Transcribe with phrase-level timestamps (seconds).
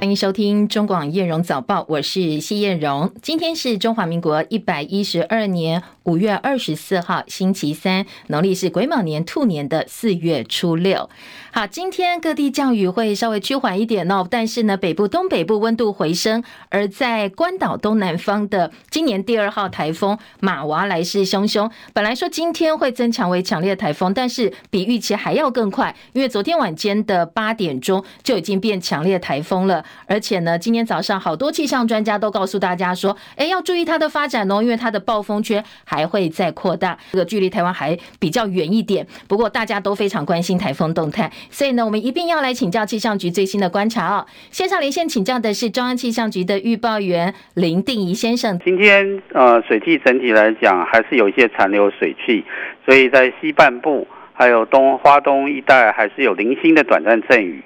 [0.00, 3.12] 欢迎收听中广叶荣早报，我是谢叶荣。
[3.20, 11.10] 今天是中华民国一百一十二年五月二十四号，星期三，农历是癸卯年兔年的四月初六。
[11.50, 21.68] 好，今天各地降雨会稍微趋缓一点哦，但是呢，北部、东北部温度回升，而在关岛东南方的今年第二号台风马娃来势汹汹。
[21.92, 29.84] 本来说今天会增强为强烈台风，但是比预期还要更快，因为昨天晚间的八点钟就已经变强烈台风了。
[30.06, 39.06] 而且呢，今天早上好多气象专家都告诉大家说，哎，要注意它的发展哦，因为它的暴风圈还会再扩大，这个距离台湾还比较远一点。
[39.26, 41.30] 不过大家都非常关心台风动态。
[41.50, 44.26] 所以呢，我们一定要来请教气象局最新的观察哦。
[44.50, 48.58] 线上连线请教的是中央气象局的预报员林定仪先生。
[48.64, 52.44] 今天呃，水气整体来讲还是有一些残留水汽，
[52.84, 57.62] 所以在西半部还有东花东一带还是有零星的短暂阵雨，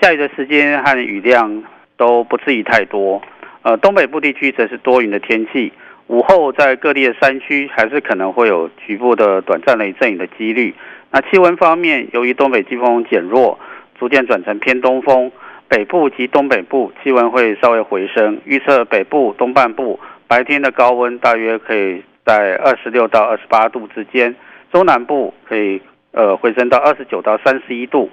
[0.00, 1.62] 下雨的时间和雨量
[1.96, 3.22] 都不至于太多。
[3.62, 5.72] 呃，东北部地区则是多云的天气，
[6.08, 10.74] 午后在各地的山区还是可能会有局部的短暂雷阵雨的几率。
[11.10, 13.58] 那气温方面，由于东北季风减弱，
[13.98, 15.32] 逐渐转成偏东风，
[15.68, 18.38] 北部及东北部气温会稍微回升。
[18.44, 24.34] 预测北部东半部白天的高温大约可以在二十六到二十八度之间，
[24.70, 25.80] 中南部可以
[26.12, 28.10] 呃回升到二十九到三十一度。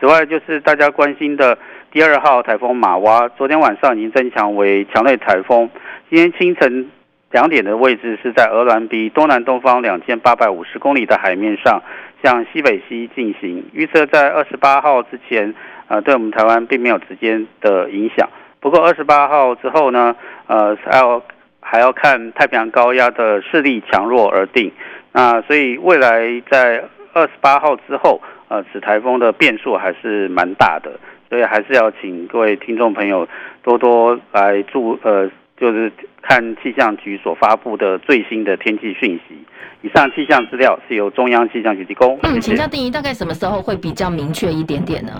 [0.00, 1.58] 此外，就是大家关心的
[1.92, 5.68] 第二号台风马娃，昨天晚上已经增强为强烈台风，
[6.08, 6.90] 今天清晨
[7.30, 11.82] 两点的位置是在鹅銮鼻东南东方两千八百五十公里的海面上。
[12.22, 15.54] 向西北西进行，预测在二十八号之前，
[15.88, 18.28] 呃，对我们台湾并没有直接的影响。
[18.60, 20.14] 不过二十八号之后呢，
[20.46, 21.22] 呃，还要
[21.60, 24.70] 还要看太平洋高压的势力强弱而定。
[25.12, 26.84] 那所以未来在
[27.14, 33.26] 二十八号之后，呃，此台风的变数还是蛮大的，所以还是要请各位听众朋友
[33.62, 35.30] 多多来注呃。
[35.60, 39.36] 就是看气象局所发布的最新的天气讯息。
[39.82, 42.18] 以上气象资料是由中央气象局提供。
[42.22, 45.12] 嗯，请教定仪，大概什么时候会比较明确一点点呢？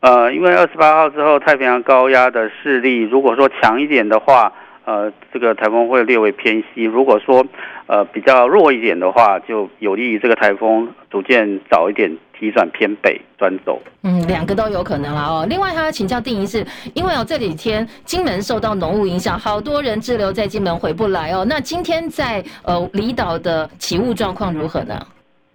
[0.00, 4.52] 呃，因为二十八号之后，太平洋高压的势力如果说强一点的话，
[4.86, 7.44] 呃，这个台风会略微偏西；如果说
[7.86, 12.10] 呃比较弱一点的话，就有利于这个台风逐渐早一点。
[12.38, 15.46] 提转偏北转走，嗯，两个都有可能啦哦。
[15.48, 21.46] 另外，还要请教定仪，是因为哦这几天金门受到浓雾影响，好多人滞留在金门回不来哦。
[21.48, 25.00] 那今天在呃离岛的起雾状况如何呢？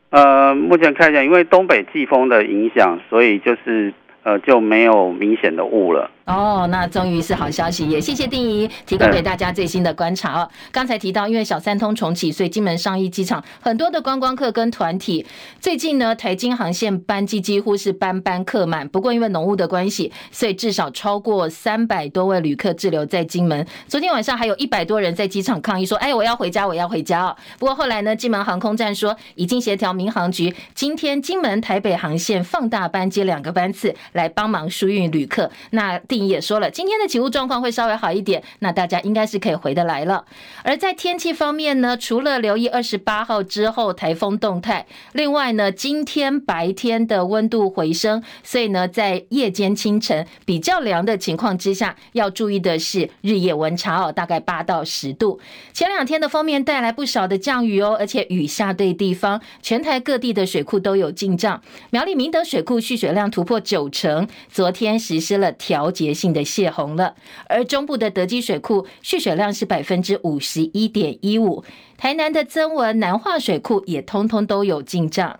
[0.10, 3.94] 呃，目前看一下，因为东北季风的影响，所以就是。
[4.24, 6.08] 呃，就没有明显的雾了。
[6.26, 10.50] 哦，那终于是好消息，也谢谢丁仪提供给大家最新的观察哦。
[10.72, 15.26] 刚才提到，因为小三通重启，所以金门商业机场很多的观光客跟团体，
[15.60, 18.88] 最近呢，台金航线班机几乎是班班客满。
[18.88, 23.66] 不过因为浓雾的关系，所以至少超过三百多位旅客滞留在金门。
[23.88, 33.94] 昨天晚上还有一百多人在机场抗议说：“哎，我要回家，我要回家哦。”不过后来呢，金门航空站说已经协调民航局，今天金门台北航线放大班机两个班次。
[34.14, 40.26] 来帮忙输运旅客，那定也说了，今天的起雾状况会稍微好一点，那大家应该是可以回得来了。
[40.62, 55.40] 而在天气方面呢，除了留意二十八号之后台风动态，另外呢，今天白天的温度回升，所以呢，在夜间清晨比较凉的情况之下，要注意的是日夜温差哦，大概八到十度。
[55.72, 64.28] 前两天的锋面带来不少的降雨哦，而且雨下对地方，全台各地的水库都有进账，苗栗明德水库蓄水量突破九成。
[64.50, 67.16] 昨天实施了调性的泄洪了，
[67.48, 71.64] 而中部的德基水库蓄水量是百分之五十一点一五，
[71.98, 75.40] 台南的曾文南化水库也通通都有进账。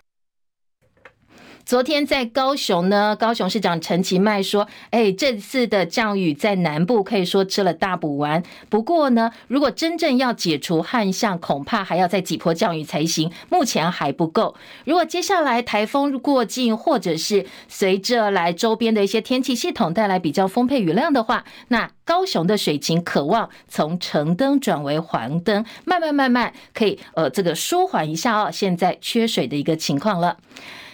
[1.64, 8.42] 昨天在高雄呢，高雄市长陈其迈说：“哎，这次的降雨在南部可以说吃了大补丸。
[8.68, 13.30] 不过呢，如果真正要解除旱象，恐怕还要再几波降雨才行。
[13.48, 14.54] 目前还不够。
[14.84, 30.36] 如果接下来台风过境，或者是随着来周边的一些天气系统带来比较丰沛雨量的话，那高雄的水情可望从橙灯转为黄灯，慢慢慢慢可以呃这个舒缓一下哦，现在缺水的一个情况了。”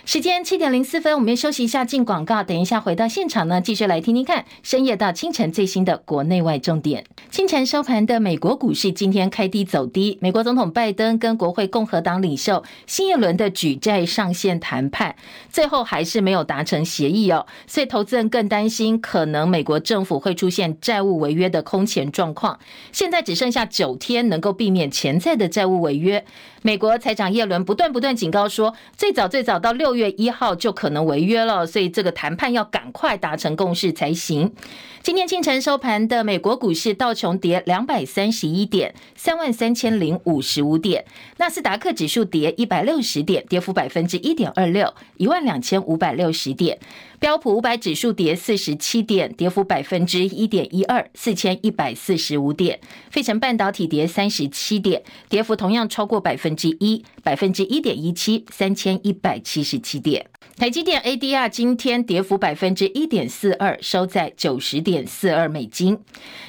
[0.09, 2.43] 时间七点零四分，我们要休息一下，进广告。
[2.43, 7.05] 等一下回到现场呢，继续来听听看深夜到清晨最新的国内外重点。
[7.31, 15.15] 清晨收盘的美国股市今天开低走低，美国总统拜登跟国会共和党领袖新一轮的举债上限谈判，
[15.51, 22.59] 最后还是没有达成协议哦，所以投资人更担心可能美国政府会出现债务违约的空前状况。
[22.93, 26.25] 现在只剩下九天能够避免潜在的债务违约。
[26.63, 30.09] 美国财长耶伦不断不断警告说，最早最早到六月。
[30.19, 34.53] 一号就可能违约了，所以这个谈判要赶快达成共识才行。
[35.03, 41.03] 今天清晨收盘的美国股市，道琼跌两百三十一点，三万三千零五十五点；
[41.37, 46.79] 纳斯达克指数跌一百六十点，跌幅百分之一点二六，一万两千五百六十点。
[47.21, 52.79] 标普五百指数跌四十七点，跌幅百分之一点一二，四千一百四十五点。
[53.11, 60.27] 费城半导体跌三十七点，跌幅同样超过百分之一，百分之一点一七，三千一百七十七点。
[60.57, 65.99] 台积电 ADR 今天跌幅百分之一点四二，收在九十点四二美金。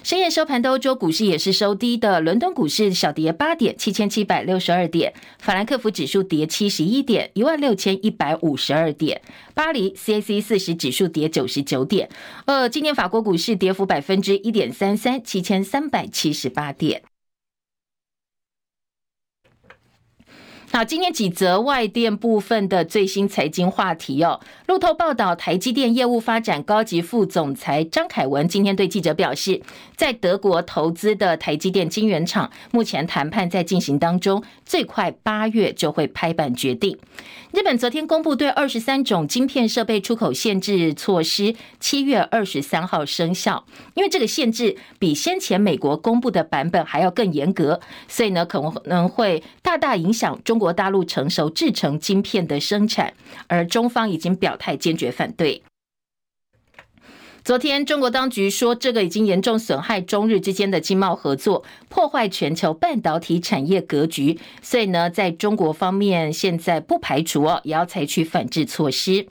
[0.03, 9.19] 深夜收盘的欧洲股市也是收低的，伦敦股市小跌八点，七千七百六十二点；法兰克福指数跌七十一点，一万六千一百五十二点；
[9.59, 12.09] 巴黎 CAC 四十指数跌九十九点。
[12.45, 17.03] 呃，今天法国股市跌幅百分之一点三三，七千三百七十八点。
[20.71, 24.39] 好，今天几则外电部分的最新财经话题哦。
[24.67, 29.61] 路透报道，台积电业务发展高级副总裁张凯文今天对记者表示，
[29.99, 36.97] 在德国投资的台积电晶圆厂目前谈判在进行当中，最快八月就会拍板决定。
[37.51, 43.65] 日本昨天公布对二十三种晶片设备出口限制措施，七月二十三号生效。
[43.93, 53.13] 因为这个限制比先前美国公布的版本还要更严格，所以呢可能会大大影响中国大陆成熟制程晶片的生产，
[53.47, 55.61] 而中方已经表态坚决反对。
[57.43, 64.37] 昨天，中国当局说，这个已经严重损害中日之间的经贸合作，破坏全球半导体产业格局。
[64.61, 69.25] 所以呢，在中国方面，现在不排除哦，也要采取反制措施。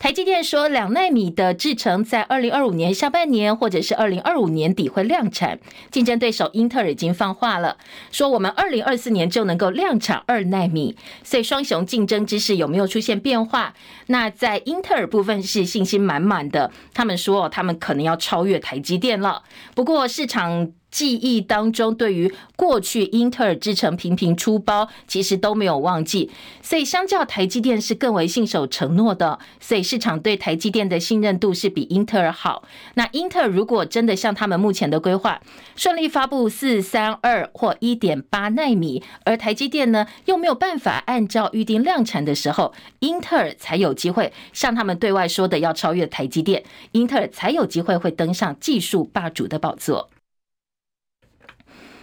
[0.00, 5.60] 台积电说，两纳米的制程在二零二五年下半年或者是二零二五年底会量产。
[5.90, 7.76] 竞争对手英特尔已经放话了，
[8.10, 10.96] 说我们二零二四年就能够量产二纳米。
[11.22, 13.74] 所以双雄竞争之势有没有出现变化？
[14.06, 19.42] 那在英特尔部分是信心满满的，他们说他们可能要超越台积电了。
[19.74, 20.72] 不过市场。
[20.90, 26.30] 记忆当中，对于过去英特尔制程频频出包，其实都没有忘记，
[26.62, 32.64] 所以相较台积电是更为信守承诺的，所以市场对台积电的信任度是比英特尔好。
[32.94, 35.40] 那英特尔如果真的像他们目前的规划，
[35.76, 50.10] 顺利发布四三二或一点八奈米，而台积电呢又没有办法按照预定量产的时候，英特尔才有机会像他们对外说的要超越台积电，英特尔才有机会会登上技术霸主的宝座。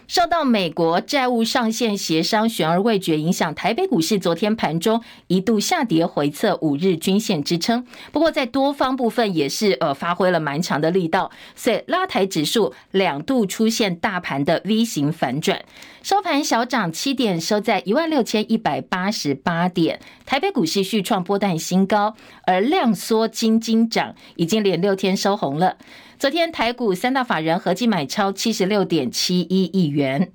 [0.07, 7.86] 受到美国债务上限协商悬而未决影响，台北股市昨天盘中一度下跌回测五日均线支撑。
[8.13, 15.62] 不过在多方部分也是呃发挥了蛮强的力道，所以拉抬指数两度出现大盘的 V 型反转，
[16.01, 20.00] 收盘小涨七点，收在一万六千一百八十八点。
[20.25, 22.15] 台北股市续创波段新高，
[22.45, 25.75] 而量缩金金涨，已经连六天收红了。
[26.19, 30.31] 昨天台股三大法人合计买超七十六点七一亿元，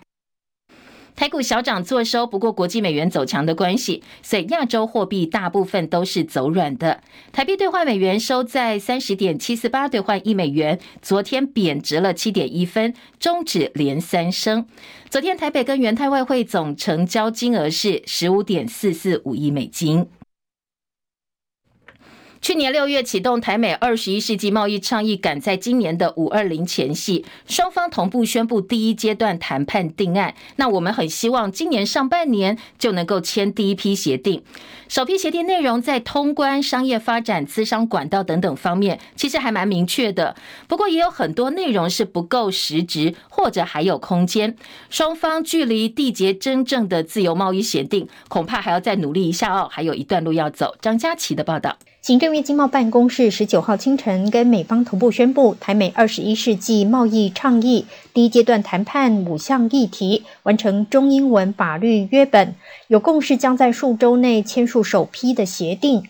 [1.16, 2.24] 台股小涨坐收。
[2.24, 7.02] 不过国际美元走强的关系，所以亚洲货币大部分都是走软的。
[7.32, 14.64] 台币兑换美元收在三十点七四八兑换一美元，昨天贬值了七点一分，终止连三升。
[15.10, 20.06] 昨天台北跟元泰外汇总成交金额是十五点四四五亿美金。
[22.42, 30.34] 去年六月启动台美二十一世纪贸易倡议，赶在今年的五二零前夕，双方同步宣布第一阶段谈判定案。
[30.56, 34.42] 那我们很希望今年上半年就能够签第一批协定。
[34.92, 40.36] 首批协定内容在通关、商业发展、资商管道等等方面，其实还蛮明确的。
[40.68, 44.54] 不过也有很多内容是不够实质，或者还有空间。
[44.90, 50.74] 双方距离缔结真正的自由贸易协定，恐怕还要再努力一下哦，还有一段路要走。
[50.82, 51.78] 张佳琪的报道。
[52.02, 62.54] 行政院经贸办公室十九号清晨跟美方同步宣布，台美二十一世纪贸易倡议第一阶段谈判五项议题完成中英文法律约本，
[62.88, 66.02] 有共识将在数周内签署首批的协定。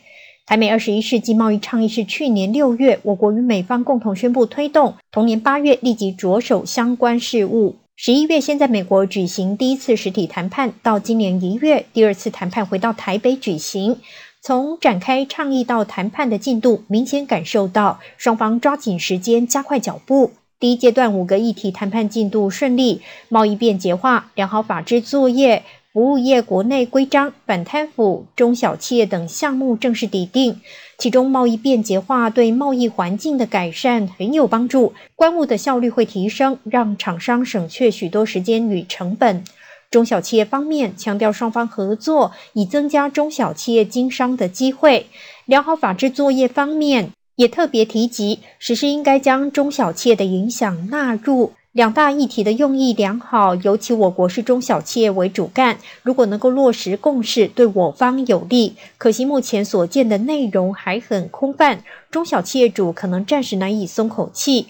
[0.45, 13.99] 台美二十一世纪贸易倡议是去年六月我国与美方共同宣布推动，同年八月立即着手相关事务，十一月先在美国举行第一次实体谈判，到今年一月第二次谈判回到台北举行。
[14.43, 20.33] 从展开倡议到谈判的进度，明显感受到双方抓紧时间，加快脚步。
[20.63, 30.61] 第一阶段五个议题谈判进度顺利，贸易便捷化、良好法制作业、服务业国内规章、反贪腐、中小企业等项目正式拟定。
[30.99, 39.43] 其中，贸易便捷化对贸易环境的改善很有帮助，关务的效率会提升，让厂商省却许多时间与成本。
[39.91, 45.07] 中小企业方面强调双方合作，以增加中小企业经商的机会。
[45.45, 51.53] 良好法制作业方面也特别提及，实施应该将中小企业的影响纳入。
[51.73, 58.75] 两大议题的用意良好，尤其我国是中小企业为主干，如果能够落实共识，对我方有利。
[58.99, 64.67] 可惜目前所见的内容还很空泛，中小企业主可能暂时难以松口气。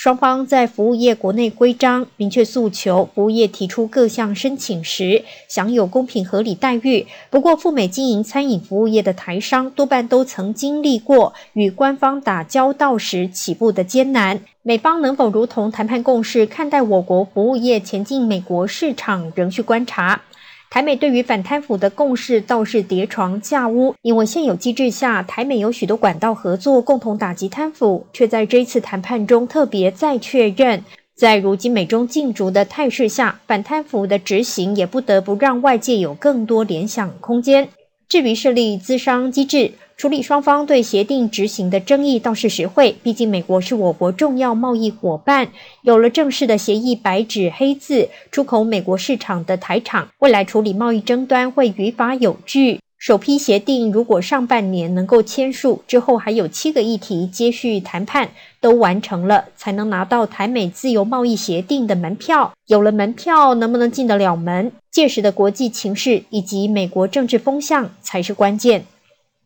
[0.00, 7.06] 双方在服务业国内规章明确诉求，服务业提出各项申请时，享有公平合理待遇。
[7.28, 14.40] 不过，赴美经营餐饮服务业的台商多半都曾经历过与官方打交道时起步的艰难。
[14.62, 20.22] 美方能否如同谈判共识看待我国服务业前进美国市场，仍需观察。
[20.70, 30.84] 台美对于反贪腐的共识倒是叠床架屋，因为现有机制下，台美有许多管道合作，共同打击贪腐，却在这次谈判中特别再确认，
[31.16, 37.68] 在如今美中竞逐的态势下，反贪腐的执行也不得不让外界有更多联想空间。
[38.10, 45.52] 至于设立资商机制，处理双方对协定执行的争议倒是实惠，毕竟美国是我国重要贸易伙伴。
[45.82, 52.80] 有了正式的协议，白纸黑字，出口美国市场的台厂，未来处理贸易争端会于法有据。
[53.00, 58.28] 首批协定如果上半年能够签署，之后还有七个议题接续谈判，
[58.60, 62.52] 都完成了，才能拿到台美自由贸易协定的门票。
[62.66, 64.70] 有了门票，能不能进得了门？
[64.90, 68.84] 届时的国际情势以及美国政治风向才是关键。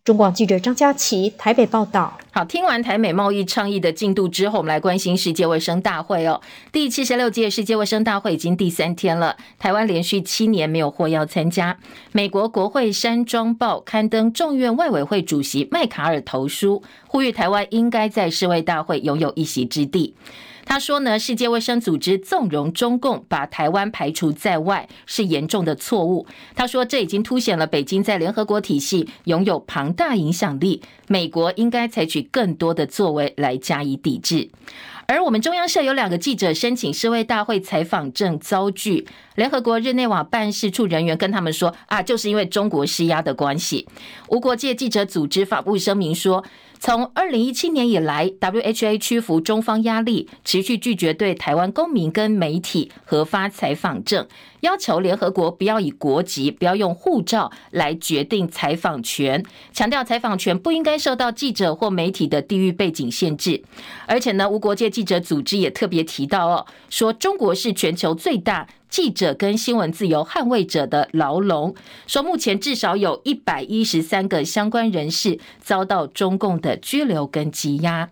[0.05, 2.19] 中广记者张佳琪台北报道。
[2.31, 6.43] 好，听完台美贸易倡议的进度之后，我们来关心世界卫生大会哦。
[6.71, 11.79] 第七十六届世界卫生大会已经第三天了，台湾连续七年没有获邀参加。
[12.13, 20.15] 美国国会山庄报刊登众院外委会主席麦卡尔投书，呼吁台湾应该在世卫大会拥有一席之地。
[20.65, 26.27] 他说呢，世界卫生组织纵容中共把台湾排除在外是严重的错误。
[26.55, 34.51] 他说，这已经凸显了北京在联合国体系拥有庞大影响力，美国应该采取更多的作为来加以抵制。
[35.07, 43.87] 而我们中央社有两个记者申请世卫大会采访证遭拒，联合国日内瓦办事处人员跟他们说啊，就是因为中国施压的关系。
[44.29, 46.43] 无国界记者组织发布声明说。
[46.85, 54.29] 从二零一七年以来，WHA 屈服中方压力，持续拒绝对台湾公民跟媒体核发采访证，
[54.61, 63.63] 要求联合国不要以国籍、不要用护照来决定采访权，强调采访权不应该受到记者或媒体的地域背景限制。
[64.05, 68.69] 而且呢，无国界记者组织也特别提到哦，说中国是全球最大。
[68.95, 71.75] 记者跟新闻自由捍卫者的牢笼
[72.07, 78.11] 说，目前至少有一百一十三个相关人士遭到中共的拘留跟羁押。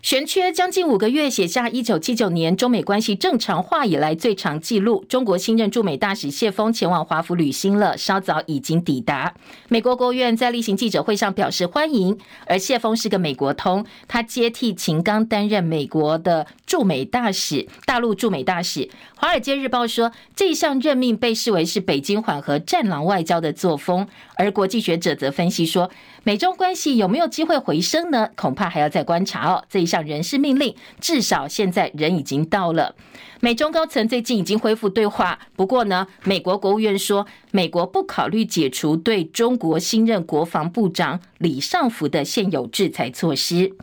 [0.00, 5.04] 悬缺将近五个月，写下一九七九年中美关系正常化以来最长纪录。
[5.08, 9.34] 中国新任驻美大使谢峰前往华府旅行了，稍早已经抵达。
[9.68, 18.88] 美国国务院在例行记者会上表示欢迎，而谢峰是个美国通，他接替秦刚担任美国的驻美大使，大陆驻美大使。
[19.16, 25.90] 华尔街日报说，这一项任命被视为是北京缓和战狼外交的作风，而国际学者则分析说，
[26.28, 28.28] 美中关系有没有机会回升呢？
[28.36, 29.64] 恐怕还要再观察哦。
[29.70, 32.94] 这一项人事命令，至少现在人已经到了。
[33.40, 43.78] 美中高层最近已经恢复对话，不过呢，美国国务院说，美国不考虑解除对中国新任国防部长李尚福的现有制裁措施。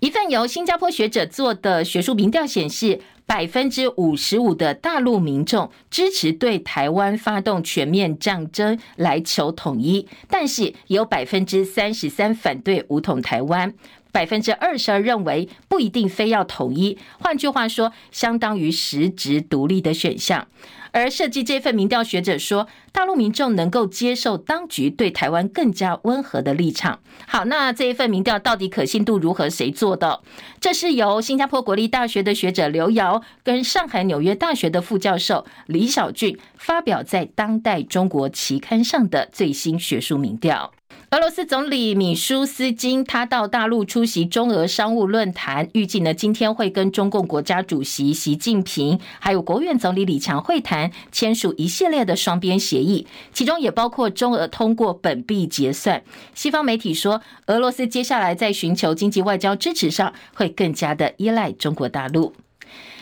[0.00, 13.74] 一份由新加坡学者做的学术民调显示，百分之五十五的大陆民众支持对台湾发动全面战争来求统一，但是有百分之三十三反对武统台湾，
[14.12, 16.96] 百分之二十二认为不一定非要统一。
[17.18, 20.46] 换句话说，相当于实质独立的选项。
[20.90, 22.66] 而设计这份民调学者说，
[22.98, 26.98] 大陆民众能够接受当局对台湾更加温和的立场。
[27.28, 29.48] 好，那这一份民调到底可信度如何？
[29.48, 30.20] 谁做的？
[30.60, 40.72] 这是由新加坡国立大学的学者刘瑶跟上海纽约大学的副教授李小俊发表在《当代中国》期刊上的最新学术民调。
[41.10, 52.87] 俄罗斯总理米舒斯金他到大陆出席中俄商务论坛，预计呢今天会跟中共国家主席习近平还有国务院总理李强会谈，签署一系列的双边协议，
[53.32, 56.02] 其中也包括中俄通过本币结算。
[56.34, 62.34] 西方媒体说，俄罗斯接下来在寻求经济外交支持上会更加的依赖中国大陆。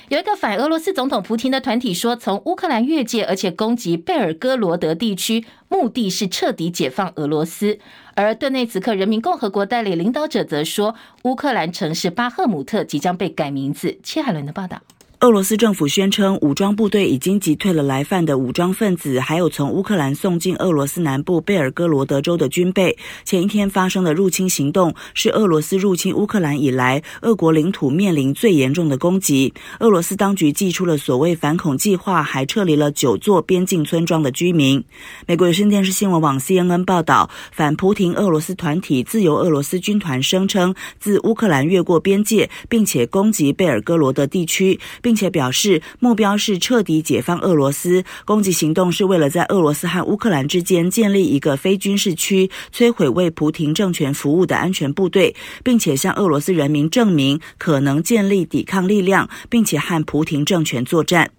[0.08, 7.80] 有一个反俄罗斯总统普京的团体说，从乌克兰越界而且攻击贝尔哥罗德地区，目的是彻底解放俄罗斯。
[8.14, 13.98] 而顿内茨克人民共和国代理领导者则说，乌克兰城市巴赫姆特即将被改名字。
[14.04, 14.80] 切海伦的报道。
[15.20, 22.98] 俄罗斯政府宣称，武装部队已经击退了来犯的武装分子，还有从乌克兰送进俄罗斯南部贝尔哥罗德州的军备。
[23.24, 29.54] 前一天发生的入侵行动是俄罗斯入侵乌克兰以来，俄国领土面临最严重的攻击。
[29.80, 34.84] 俄罗斯当局祭出了所谓反恐计划，还撤离了九座边境村庄的居民。
[35.26, 44.78] 美国有线电视新闻网 CNN 报道，反普亭俄罗斯团体自由俄罗斯军团声称，自乌克兰越过边界，并且攻击贝尔哥罗德地区。
[45.06, 48.02] 并且表示，目标是彻底解放俄罗斯。
[48.24, 55.32] 攻击行动是为了在俄罗斯和乌克兰之间建立一个非军事区，摧毁为普廷政权服务的安全部队，
[55.62, 61.30] 并且向俄罗斯人民证明可能建立抵抗力量，并且和普廷政权作战。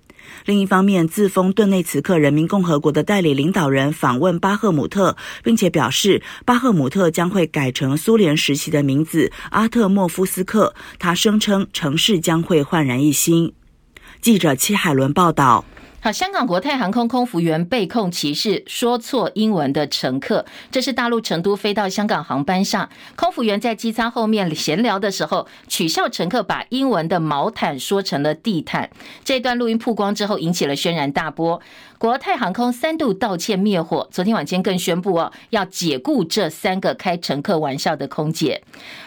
[0.46, 10.74] 另一方面，自封顿内茨克人民共和国的代理领导人访问巴赫姆特，并且表示巴赫姆特将会改成苏联时期的名字阿特莫夫斯克。
[11.00, 13.54] 他声称城市将会焕然一新。
[14.22, 15.64] 记者戚海伦报道。
[16.08, 20.46] 好，香港国泰航空空服员被控歧视，说错英文的乘客。
[20.72, 22.88] 这是大陆成都飞到香港航班上，
[23.18, 28.90] 空服员在机舱后面闲聊的时候，取笑乘客把英文的毛毯说成了地毯。
[29.26, 31.60] 这段录音曝光之后，引起了轩然大波。
[32.00, 38.62] 国泰航空三度道歉灭火，昨天晚间更宣布哦，要解雇这三个开乘客玩笑的空姐。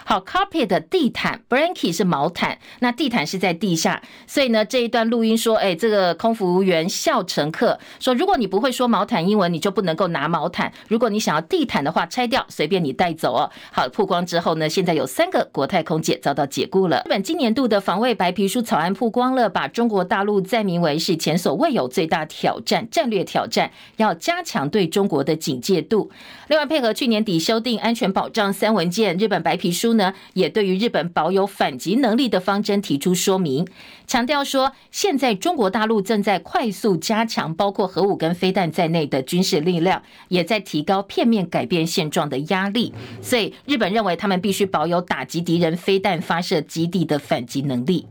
[0.05, 13.49] 好，carpet 的地毯，blanky 是毛毯，那地毯是在地下，所以呢，这一段录音说，哎，这个空服员笑乘客说，如果你不会说毛毯英文，你就不能够拿毛毯；如果你想要地毯的话，拆掉，随便你带走哦。
[13.71, 17.03] 好，曝光之后呢，现在有三个国泰空姐遭到解雇了。
[17.07, 22.80] 日本今年度的防卫白皮书草案曝光了，把中国大陆载名为是前所未有最大挑战。
[22.89, 26.11] 战略挑战，要加强对中国的警戒度。
[26.49, 33.67] 另外，配合去年底修订安全保障三文件，日本白皮书呢，也对于日本保有反击能力的方针提出说明，
[34.11, 42.93] 强调说，现在中国大陆正在快速加强包括核武跟飞弹在内的军事力量，也在提高片面改变现状的压力。
[43.23, 48.09] 所以，日本认为他们必须保有打击敌人飞弹发射基地的反击能力。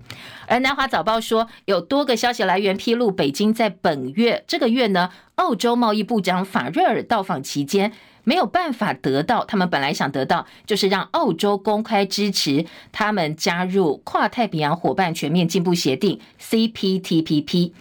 [0.48, 7.92] 而南华早报说，有多个消息来源披露，北京在本月这个月呢，澳洲贸易部长法瑞尔到访期间，
[8.30, 17.72] 没有办法得到他们本来想得到，就是让澳洲公开支持他们加入跨太平洋伙伴全面进步协定 （CPTPP）。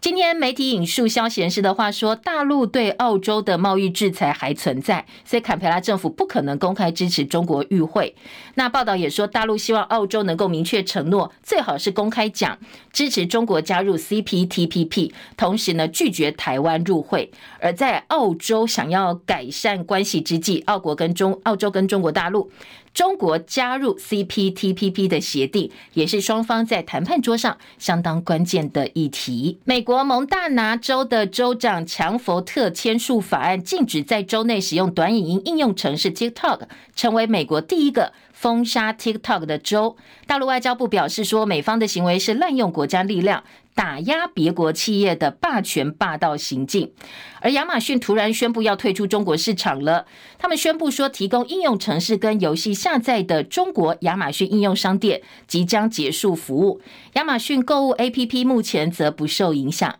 [0.00, 8.16] 今天媒体引述消息人士的话说，大陆对澳洲的贸易制裁还存在，所以坎培拉政府不可能公开支持中国与会。
[8.54, 12.58] 那报道也说，大陆希望澳洲能够明确承诺，最好是公开讲
[12.90, 17.30] 支持中国加入 CPTPP，同时呢拒绝台湾入会。
[17.60, 22.50] 而在澳洲想要改善关系之际，澳国跟中澳洲跟中国大陆。
[22.92, 29.58] 中国加入 CPTPP 的协定，也是双方在谈判桌上相当关键的议题。
[29.64, 36.62] 美国蒙大拿州的州长强佛特签署法案，禁止在州内使用短影音应用程式 TikTok，
[36.94, 39.96] 成为美国第一个封杀 TikTok 的州。
[40.26, 43.44] 大陆外交部表示说，美方的行为是滥用国家力量。
[43.74, 46.92] 打压别国企业的霸权霸道行径，
[47.40, 50.06] 而亚马逊突然宣布要退出中国市场了。
[50.38, 56.82] 他们宣布说，提供应用程式跟游戏下载的中国亚马逊应用商店即将结束服务。
[57.14, 59.96] 亚马逊购物 APP 目前则不受影响。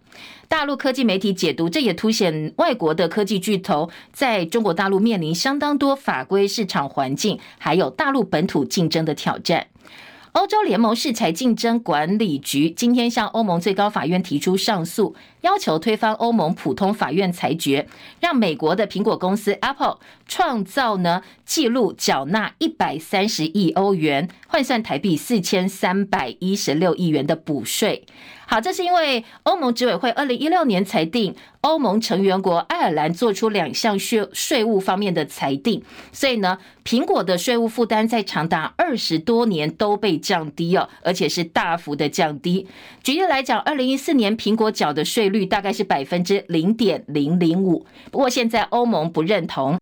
[0.49, 9.69] 大陆科技媒体解读，这也凸显外国的科技巨头在中国大陆面临相当多法规、市场环境，还有大陆本土竞争的挑战。
[10.33, 17.89] 欧洲联盟市场竞争管理局今天向欧盟最高法院提出上诉，要求推翻欧盟普通法院裁决，
[18.21, 28.07] 让美国的苹果公司 Apple 创造呢记录缴纳一百三十亿欧元，换算台币四千三百一十六亿元的补税。
[28.51, 42.67] 好，这是因为欧盟执委会二零一六年裁定，欧盟成员国爱尔兰做出两项税税务方面的裁定，所以呢，苹果的税务负担在长达二十多年都被降低哦，而且是大幅的降低。
[43.05, 49.79] 举例来讲，二零一四年苹果缴的税率大概是百分之零点零零五，不过现在欧盟不认同。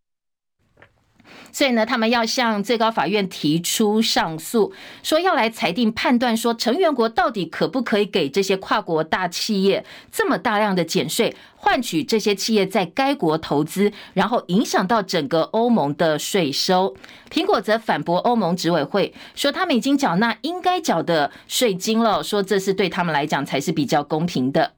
[1.52, 11.34] 所以呢，他们要向最高法院提出上诉，说要来裁定判断，说成员国到底可不可以给这些跨国大企业这么大量的减税。
[11.60, 16.94] 换取这些企业在该国投资，然后影响到整个欧盟的税收。
[17.32, 24.72] 苹果则反驳欧盟执委会，说他们已经缴纳应该缴的税金了，说这是对他们来讲才是比较公平的。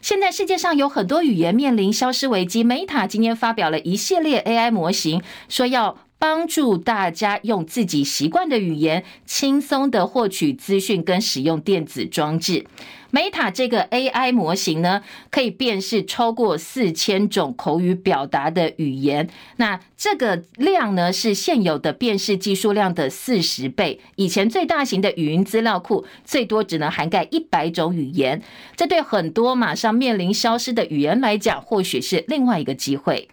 [0.00, 12.64] 现在世界上有很多语言面临消失危机，Meta 今天发表了一系列 AI 模型，说要帮助大家用自己习惯的语言，轻松的获取资讯跟使用电子装置。
[13.10, 19.28] Meta 这个 AI 模型呢，可以辨识超过四千种口语表达的语言。
[19.56, 23.98] 那这个量呢，是现有的辨识技术量的四十倍。
[24.14, 28.40] 以前最大型的语音资料库最多只能涵盖一百种语言。
[28.76, 33.28] 这对很多马上面临消失的语言来讲，或许是另外一个机会。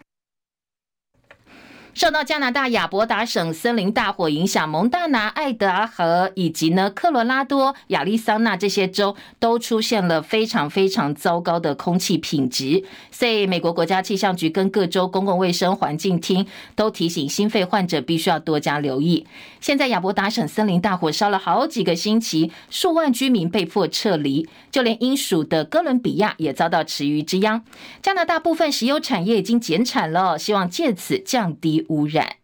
[1.92, 12.84] 受到加拿大亚伯达省森林大火影响，蒙大拿、爱达荷以及呢科罗拉多、亚利桑那这些州都出现了非常非常糟糕的空气品质。
[13.10, 19.26] 所以，美国国家气象局跟各州公共卫生环境厅都提醒心肺患者必须要多加留意。
[19.60, 27.62] 现在，亚伯达省森林大火烧了好几个星期，数万居民被迫撤离，就连英属的哥伦比亚也遭到池鱼之殃。
[28.00, 31.79] 加拿大部分石油产业已经减产了，希望借此降低。
[31.88, 32.39] 污染。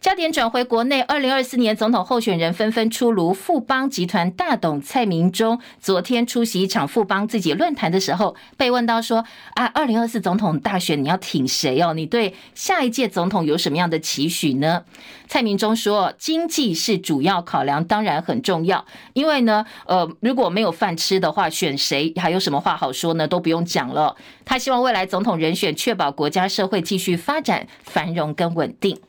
[0.00, 3.32] 焦点转回国内，二零二四年总统候选人纷纷出炉。
[3.32, 11.94] 富邦集团大董蔡明忠昨天出席一场富邦自己论坛的时候，被问到说：“啊，二零二四总统大选你要挺谁哦？
[11.94, 14.84] 你对下一届总统有什么样的期许呢？”
[15.26, 18.84] 蔡明忠说：“经济是主要考量，当然很重要。
[19.14, 23.26] 因为呢，呃，如果没有饭吃的话，选谁还有什么话好说呢？
[23.26, 24.14] 都不用讲了。
[24.44, 29.00] 他希望未来总统人选确保国家社会继续发展繁荣跟稳定。”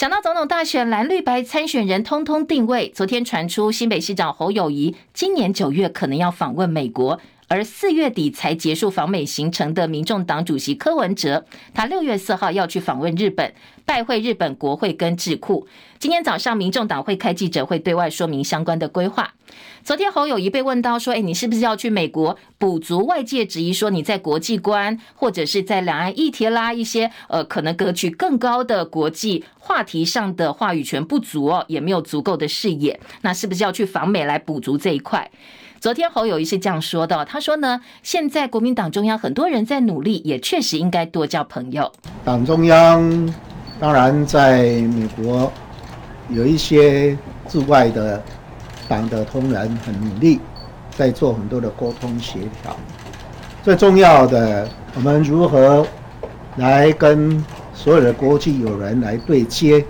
[0.00, 2.88] 讲到总统大选，蓝绿白参选人通通定位。
[2.88, 7.20] 昨天传出新北市长侯友谊今年九月可能要访问美国，
[7.52, 13.52] 而四月底才结束访美行程的民众党主席柯文哲，他六月四号要去访问日本，
[13.84, 15.66] 拜会日本国会跟智库。
[15.98, 19.34] 今天早上民众党会开记者会，对外说明相关的规划。
[19.82, 35.28] 昨天侯友宜被问到说：“诶，你是不是要去美国补足外界质疑说你在国际观或者是在两岸议题啦一些呃可能格局更高的国际话题上的话语权不足哦，也没有足够的视野，那是不是要去访美来补足这一块？”
[35.80, 41.90] 昨天侯友宜是这样说的，他说呢：“现在国民党中央很多人在努力，也确实应该多交朋友。
[42.22, 43.34] 党中央
[43.78, 45.50] 当然在美国
[46.28, 47.16] 有一些
[47.48, 48.22] 驻外的。”
[48.86, 50.40] 党的同仁很努力，
[50.90, 52.76] 在做很多的沟通协调。
[53.62, 55.86] 最重要的，我们如何
[56.56, 59.82] 来跟所有的国际友人来对接？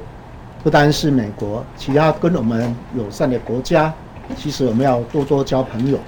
[0.62, 3.90] 不单是美国，其他跟我们友善的国家，
[4.36, 5.98] 其实我们要多多交朋友。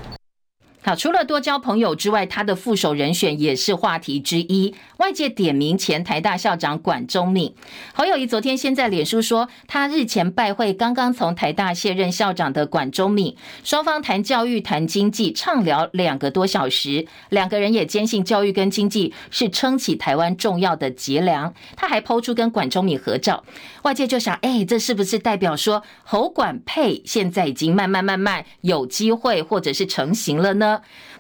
[0.85, 4.75] 好，除了多交朋友之外，他的副手人选也是话题之一。
[4.97, 7.55] 外界点名前台大校长管中闵。
[7.95, 17.07] 侯友谊昨天先在脸书说，他日前拜会刚刚从台大卸任校长的管中闵，双方谈教育、谈经济，畅聊两个多小时。
[17.29, 21.55] 两个人也坚信教育跟经济是撑起台湾重要的脊梁。
[21.77, 23.45] 他还抛出跟管中闵合照，
[23.83, 30.72] 外界就想，哎，这是不是代表说侯管配现在已经慢慢慢慢有机会，或者是成型了呢？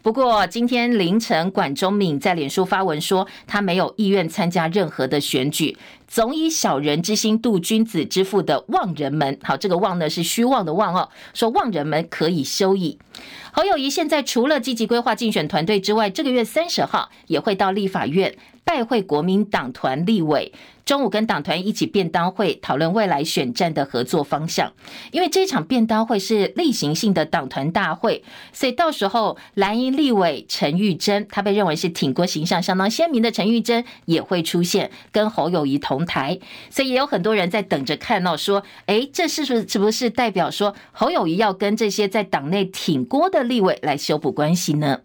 [0.02, 5.76] 不过今天凌晨，管中敏在脸书发文说，他没有意愿参加任何的选举，
[6.12, 12.98] 总以小人之心度君子之腹的望人们，好，这个望呢是虚妄的望哦，说望人们可以休矣。
[13.50, 18.36] 侯友谊现在除了积极规划竞选团队之外，这个月三十号也会到立法院。
[18.64, 20.52] 拜会国民党团立委，
[20.84, 24.72] 中午跟党团一起便当会，讨论未来选战的合作方向。
[25.10, 28.22] 因为这场便当会是例行性的党团大会，
[28.52, 36.38] 所以到时候蓝营立委陈玉珍，他被认为是挺郭形象相当鲜明的陈玉珍也会出现，跟侯友谊同台。
[36.70, 45.00] 所以也有很多人在等着看到说，诶，这是不是是不是代表说侯友谊要跟这些在党内挺郭的立委来修补关系呢？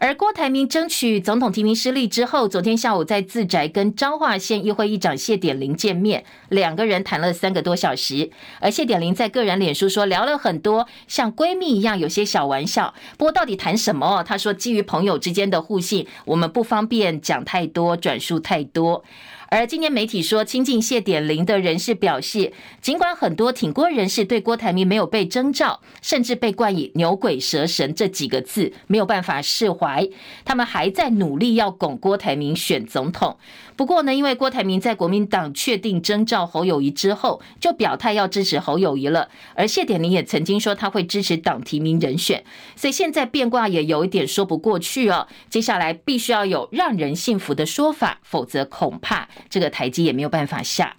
[0.00, 8.30] 而郭台铭争取总统提名失利之后，昨天下午在自宅跟彰化县议会议长谢点玲见面，两个人谈了三个多小时。
[8.60, 12.94] 而谢点玲在个人脸书说，聊了很多像闺蜜一样有些小玩笑。
[13.16, 14.22] 不过到底谈什么？
[14.22, 19.02] 他说基于朋友之间的互信，我们不方便讲太多，转述太多。
[19.50, 30.06] 而今天媒体说，亲近谢点玲的人士表示，尽管很多挺郭人士对郭台铭没有被征召，甚至被冠以“牛鬼蛇神”这几个字，没有办法释怀，
[30.44, 33.38] 他们还在努力要拱郭台铭选总统。
[33.78, 39.28] 不过呢，因为郭台铭在国民党确定征召侯友宜之后，就表态要支持侯友宜了。
[39.54, 42.42] 而谢点玲也曾经说他会支持党提名人选，
[42.74, 45.28] 所以现在变卦也有一点说不过去哦。
[45.48, 49.28] 接下来必须要有让人信服的说法，否则恐怕。
[49.48, 50.96] 这个台阶也没有办法下。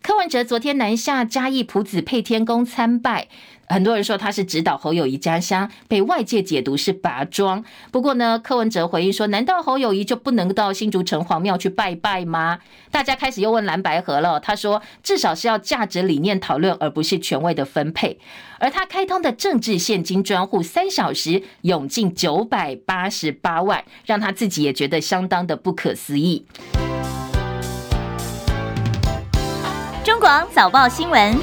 [0.00, 3.28] 柯文哲昨天南下嘉义朴子配天宫参拜，
[3.68, 7.64] 很多人说他是指导侯友宜家乡，被外界解读是拔庄。
[7.90, 12.60] 不过呢，柯文哲回应说：“难道侯友宜就不能到新竹城隍庙去拜拜吗？”
[12.92, 14.38] 大家开始又问蓝白合了。
[14.38, 18.20] 他说：“至少是要价值理念讨论，而不是权位的分配。”
[18.58, 26.46] 而他开通的政治现金专户，三小时涌进九百八十八万，让他自己也觉得相当的不可思议。
[30.04, 31.36] 中广早报新闻，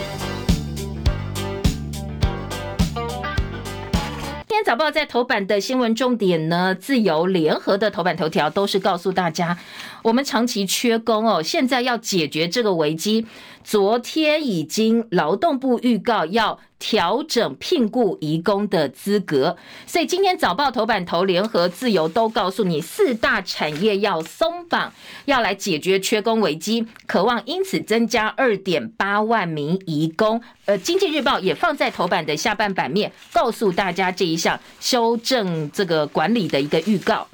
[4.54, 9.58] 今天早报在头版的新闻重点呢，自由联合的头版头条都是告诉大家，
[10.04, 13.26] 我们长期缺工哦，现在要解决这个危机。
[13.64, 19.56] 昨天已经劳动部预告要调整聘雇移工的资格，
[19.88, 24.94] 所以今天早报头版头联合自由都告诉你，四大产业要松绑，
[25.26, 30.42] 要来解决缺工危机，渴望因此增加二点八万名移工。
[30.66, 37.28] 呃，经济日报也放在头版的下半版面，告诉大家这一项修正这个管理的一个预告。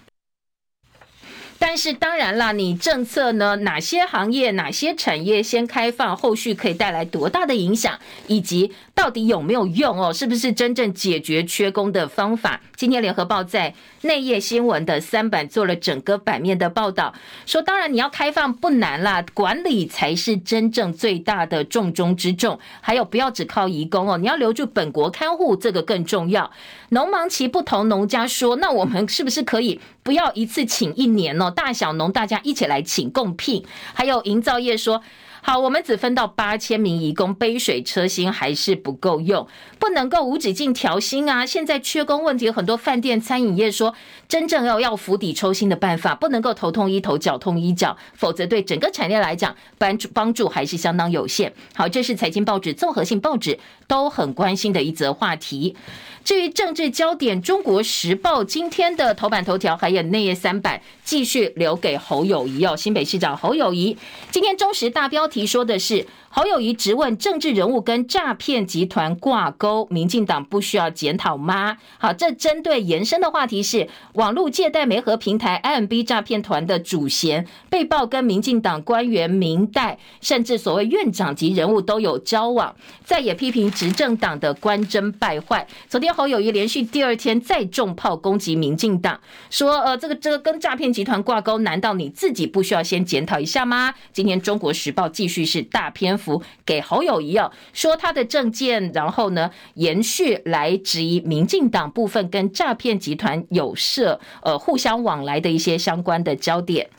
[1.62, 3.58] 但是当然啦，你政策呢？
[3.58, 10.13] 哪些行业、哪些产业先开放，后续可以带来多大的影响，以及到底有没有用哦？
[10.13, 12.62] 是不是真正解决缺工的方法？
[12.78, 17.13] 今天联合报在内页新闻的三版做了整个版面的报道，
[17.45, 22.58] 说当然你要开放不难啦，管理才是真正最大的重中之重。
[22.80, 26.50] 还有不要只靠移工哦，你要留住本国看护，这个更重要。
[26.89, 31.49] 农忙期不同农家说，那我们是不是可以不要一次请一年哦？
[31.52, 33.63] 大小农大家一起来请共聘。
[33.93, 35.02] 还有营造业说。
[35.41, 39.47] 好，我们只分到八千名移工，杯水车薪还是不够用，
[39.80, 41.45] 不能够无止境调薪啊！
[41.45, 43.95] 现在缺工问题，很多饭店、餐饮业说，
[44.28, 51.54] 真正要要釜底抽薪的办法，不能够头痛医头，脚痛医脚，否则对整个产业来讲，帮助帮助还是相当有限。
[51.73, 53.58] 好，这是财经报纸、综合性报纸
[53.89, 55.75] 都很关心的一则话题。
[56.23, 63.97] 至于政治焦点，《中国时报》今天的头版头条还有内页三版，继续留给侯友谊哦，新北市长侯友谊。
[64.30, 66.06] 今天中时大标题说的是。
[66.32, 71.78] 侯友谊质问政治人物跟诈骗集团挂钩，民进党不需要检讨吗？
[71.98, 85.68] 好，这针对延伸的话题是网络借贷媒合平台 IMB 诈骗团的主嫌被曝跟民进党官员、民代，甚至所谓院长级人物都有交往，再也批评执政党的官箴败坏。
[85.88, 93.96] 昨天侯友谊连续第二天再重炮攻击民进党，说呃这个这个跟诈骗集团挂钩，难道你自己不需要先检讨一下吗？
[94.13, 96.18] 今天中国时报继续是大篇。
[96.19, 106.89] 福给侯友谊哦，说他的证件，然后呢延续来质疑民进党部分跟诈骗集团有涉呃互相往来的一些相关的焦点。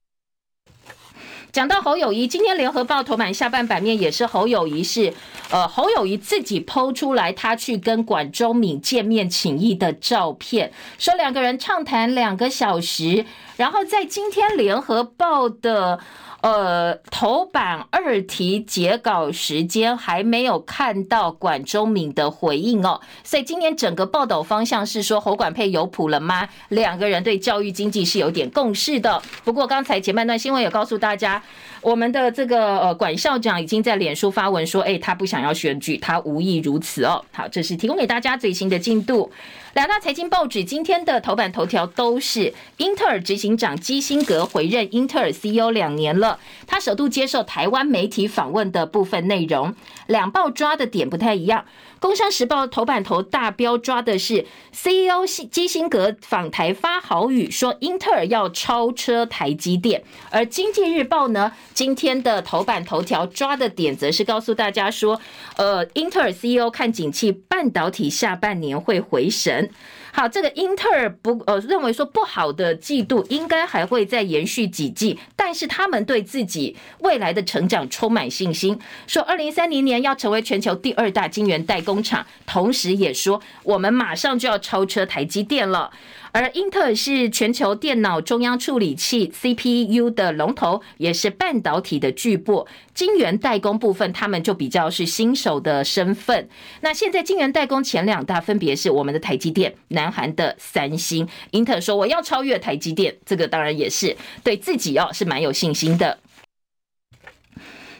[1.53, 5.13] 讲到侯友谊，今天联合报头版下半版面也是侯友谊是
[5.51, 13.25] 呃侯友谊自己剖出来他去跟管中闵见面请益的照片，说两个人畅谈两个小时，
[13.57, 15.99] 然后在今天联合报的。
[16.43, 26.49] 呃，头版二题截稿时间还没有看到管中闵的回应哦，所以今年整个报道方向是说侯管配有谱了吗？
[26.69, 29.23] 两个人对教育经济是有点共识的。
[29.45, 31.43] 不过刚才前半段新闻也告诉大家，
[31.83, 37.23] 我们的这个呃管校长已经在脸书发文说，哎，他不想要选举，他无意如此哦。
[37.33, 39.31] 好，这是提供给大家最新的进度。
[39.75, 46.30] 两大财经报纸今天的头版头条都是英特尔执行长基辛格回任英特尔 CEO 两年了，
[46.67, 49.75] 他首度接受台湾媒体访问的部分内容，
[50.07, 51.65] 两报抓的点不太一样。
[51.99, 60.03] 工商时报头版头大标抓的是 CEO 基辛格访台发豪语，说英特尔要超车台积电。
[60.31, 65.21] 而经济日报呢，今天的头版头条抓的点则是告诉大家说，
[65.57, 69.71] 呃，英特尔 CEO 看景气，半导体下半年会回神。
[70.21, 85.91] 好，这个英特尔不呃认为说不好的季度应该还会再延续几季，但是他们对自己未来的成长充满信心，说二零三零年要成为全球第二大晶圆代工厂，同时也说我们马上就要超车台积电了。
[86.33, 92.67] 而英特尔是全球电脑中央处理器 CPU 的龙头，也是半导体的巨擘。
[92.95, 96.49] 晶圆代工部分，他们就比较是新手的身份。
[96.83, 101.27] 那现在晶圆代工前两大分别是我们的台积电、南韩的三星。
[101.53, 106.19] 英特尔说我要超越台积电，这个当然也是对自己哦是蛮有信心的。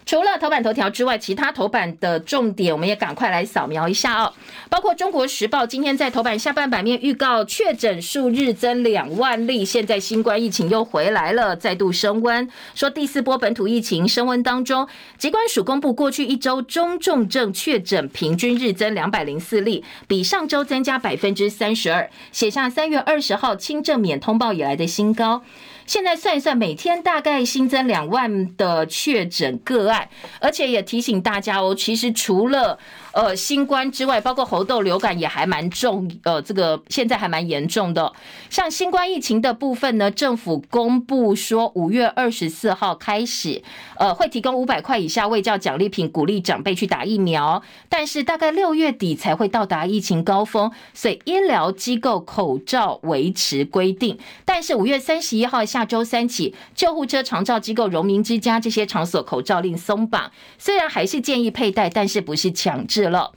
[0.07, 4.33] 除了头版头条之外，其他头版的重点，我们也赶快来扫描一下哦。
[4.69, 12.49] 包括《中国时报》今天在头版下半版面预告，确诊数日增两万例，现在新冠疫情又回来了，再度升温。
[12.75, 25.43] 说第四波本土疫情升温当中，疾管署公布过去一周中重症确诊平均日增两百零四例，比上周增加百分之三十二，写下三月二十号轻症免通报以来的新高。
[25.91, 32.79] 现在算一算，每天大概新增两万的确诊个案，而且也提醒大家哦，其实除了
[33.13, 38.13] 呃新冠之外，包括猴痘、流感也还蛮重，呃，这个现在还蛮严重的。
[38.49, 43.61] 像新冠疫情的部分呢，政府公布说，五月二十四号开始，
[43.99, 47.61] 呃，会提供五百块以下未教奖励品，鼓励长辈去打疫苗。
[47.89, 54.17] 但是大概六月底才会到达疫情高峰，所以医疗机构口罩维持规定。
[54.45, 55.81] 但是五月三十一号下。
[55.81, 63.33] 下周三起，救护车、长照机构、荣民之家这些场所口罩令松绑，虽然还是建议佩戴，但是不是强制死了。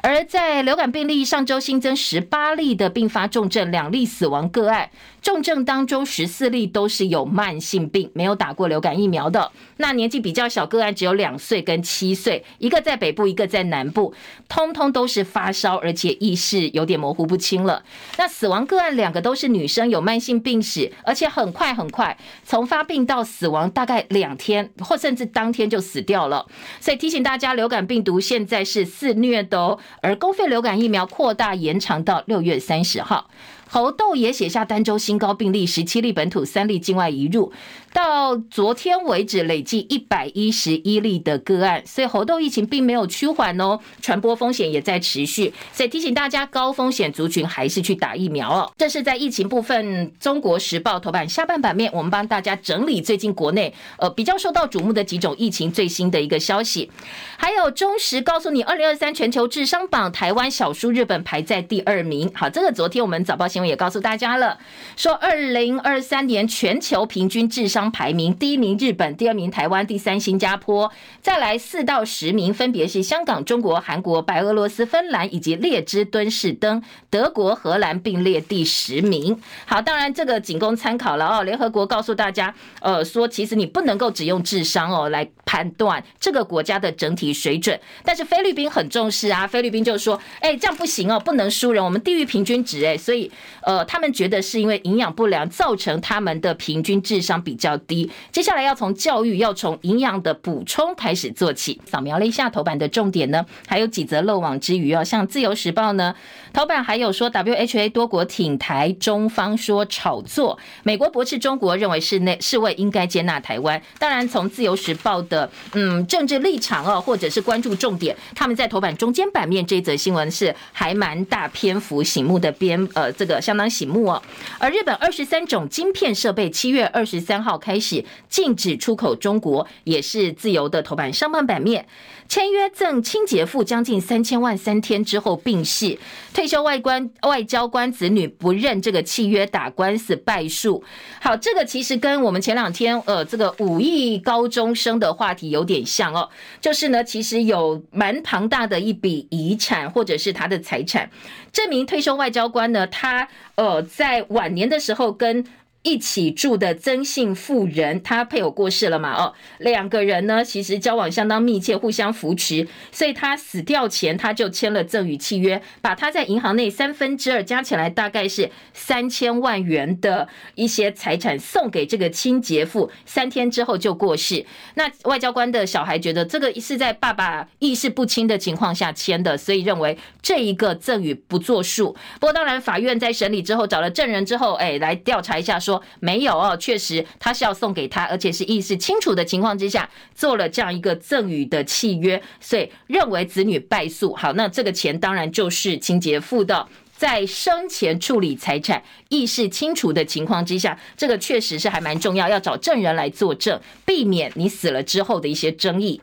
[0.00, 4.90] 而在流感病例，上周新增十八例的并发重症，两例死亡个案。
[5.20, 9.50] 重症当中十四例都是有慢性病，没有打过流感疫苗的。
[9.78, 14.14] 那年纪比较小个案只有两岁跟七岁，一个在北部，一个在南部，
[14.48, 17.82] 通通都是发烧，而且意识有点模糊不清了。
[18.16, 26.46] 那死亡个案两个都是女生，有慢性病史，而且很快很快，从发病到死亡大概两天或甚至当天就死掉了。
[26.80, 29.78] 所以提醒大家，流感病毒现在是肆虐的哦。
[30.00, 33.28] 而公费流感疫苗扩大延长到六月三十号。
[33.68, 37.52] 猴痘也写下单周新高病例，十七例本土，三例境外移入。
[37.92, 48.70] 到昨天为止，累计一百一十一例的个案，所以猴痘疫情并没有趋缓哦，传播风险也在持续，所以提醒大家，高风险族群还是去打疫苗哦。
[48.76, 56.90] 这是在疫情部分，《中国时报》头版下半版面，我们帮大家整理最近国内呃比较受到瞩目的几种疫情最新的一个消息，
[57.38, 62.30] 还有中时告诉你，二零二三全球智商榜，台湾小输日本排在第二名。
[62.34, 64.58] 好，这个昨天我们早报新也告诉大家了，
[64.96, 67.88] 说二零二三年全球平均智商。
[67.90, 70.92] 排名第一名日本，第二名台湾，第三新加坡，
[71.22, 79.40] 再来四到十名分别是香港、中国、韩国、白俄罗斯、芬兰以及列支敦士登，德国、荷兰并列第十名。
[79.64, 81.42] 好，当然这个仅供参考了哦。
[81.42, 87.78] 联合国告诉大家，呃，说其实你不能够只用智商哦来判断这个国家的整体水准。
[88.04, 93.30] 但是菲律宾很重视啊，菲律宾就说，哎，这样不行哦，不能输人，我们低于平均值哎，所以
[93.62, 97.78] 呃，他们觉得是因为营养不良造成他们的平均智商比较。
[97.88, 101.80] 低，接下来要从教育，要从营养的补充开始做起。
[101.86, 106.14] 扫描了一下头版的重点呢，还有几则漏网之鱼哦，像自由时报呢，
[106.52, 113.80] 头版还有说 WHA 多国挺台，中方说炒作，美国驳斥中国，认为是内世卫应该接纳台湾。
[113.98, 124.22] 当然，从自由时报的嗯政治立场哦，或者是关注重点，他们在头版中间版面这则新闻是还蛮大篇幅醒目的边，呃，这个相当醒目哦。
[124.58, 127.58] 而日本二十三种晶片设备，七月二十三号。
[127.58, 131.86] 开始禁止出口中国，也是自由的头版上半版面。
[132.28, 135.98] 签约赠清洁妇将近三千万，三天之后病逝。
[136.32, 140.82] 退休外官外交官子女不认这个契约，打官司败诉。
[141.20, 146.28] 好，这个其实跟我们前两天呃这个五亿高中生的话题有点像哦，
[146.60, 151.10] 就是呢，其实有蛮庞大的一笔遗产或者是他的财产。
[151.52, 155.44] 这名退休外交官呢，他呃在晚年的时候跟
[155.88, 159.14] 一起住的曾姓妇人，他配偶过世了嘛？
[159.14, 174.44] 哦，两个人呢，其实交往相当密切，互相扶持，所以他死掉前他就签了赠与契约，把他在银行内三分之二加起来大概是三千万元的一些财产送给这个清洁妇，三天之后就过世。
[174.74, 181.96] 那外交官的小孩觉得这个是在爸爸意识不清的情况下签的，所以认为这一个赠与不作数。
[182.20, 185.77] 不过当然，法院在审理之后找了证人之后，哎，来调查一下说。
[186.00, 194.14] 没有哦，确实他是要送给他，而且是意识清楚的情况之下做了这样一个赠与的契约，所以认为子女败诉。
[194.14, 206.00] 好，那这个钱当然就是清洁妇的，在生前处理财产意识清楚的情况之下，这个确实是还蛮重要，要找证人来作证，避免你死了之后的一些争议。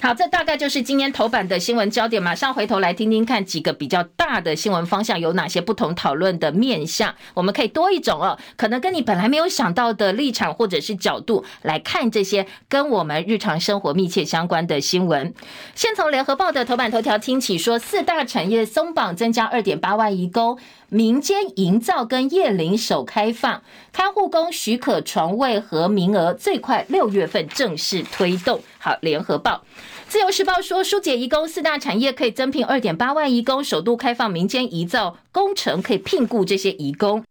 [0.00, 2.22] 好，这大概就是今天头版的新闻焦点。
[2.22, 15.34] 马上回头来听听看几个比较大的新闻方向有哪些不同讨论的面向，我们可以多一种哦，可能跟你本来没有想到的立场或者是角度来看这些跟我们日常生活密切相关的新闻。
[15.74, 20.58] 先从联合报的头版头条听起，说四大产业松绑，增加二点八万移工。
[20.88, 23.60] 民间营造跟业龄首开放，
[23.92, 28.60] 看护工许可床位和名额最快六月份正式推动。
[28.78, 29.64] 好，联合报、
[30.08, 37.24] 自由时报说，疏解移工四大产业可以增聘二点八万移工，首度开放民间移造工程可以聘雇这些移工。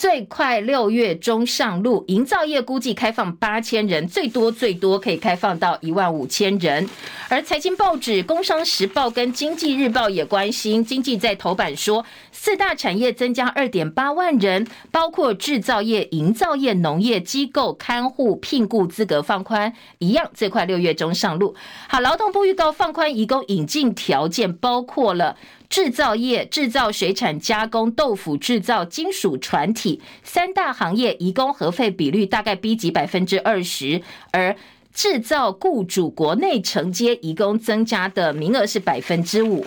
[0.00, 6.88] 最快六月中上路，营造业估计开放八千人，最多最多可以开放到一万五千人。
[7.28, 21.54] 而财经报纸《工商时报》跟《经济日报》也关心，经济在头版说，四大产业增加二点八万人，包括制造业、营造业、农业机构、看护聘雇资格放宽，一样最快六月中上路。
[21.90, 25.36] 好，劳动部预告放宽移工引进条件，包括了。
[25.70, 34.02] 制造业、制造水产加工、豆腐制造、金属船体三大行业，移工核废比率大概逼近百分之二十，
[34.32, 34.56] 而
[34.92, 39.64] 制造雇主国内承接移工增加的名额是百分之五。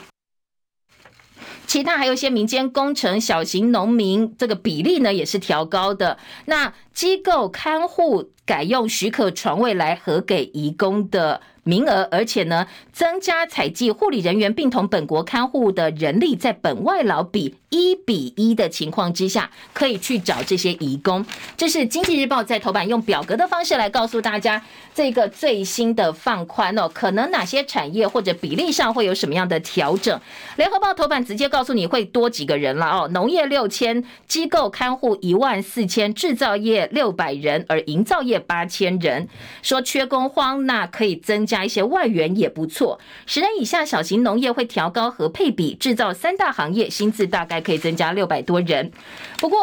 [1.66, 6.18] 其他还有一些民间工程、小型农民，这个比例呢也是调高的。
[6.46, 11.42] 那机构看护改用许可床位来核给移工的。
[11.66, 21.26] 名额，而且呢，增加采计护理人员，并同本国看护的人力在本外劳比一比一的情况之下，可以去找这些移工。
[21.56, 24.62] 这是经济日报在头版用表格的方式来告诉大家
[24.94, 30.20] 这个最新的放宽哦，可能哪些产业或者比例上会有什么样的调整。
[30.58, 39.28] 联合报头版直接告诉你会多几个人了哦，农业六千，机构看护一万四千，制造业六百人，而营造业八千人。
[39.64, 41.64] 说缺工荒，那可以增加。
[41.64, 48.92] 一些外援也不错，十人以下小型农业会调高和配比，制造三大行业薪资大概可以增加六百多人。
[49.40, 49.58] 不过，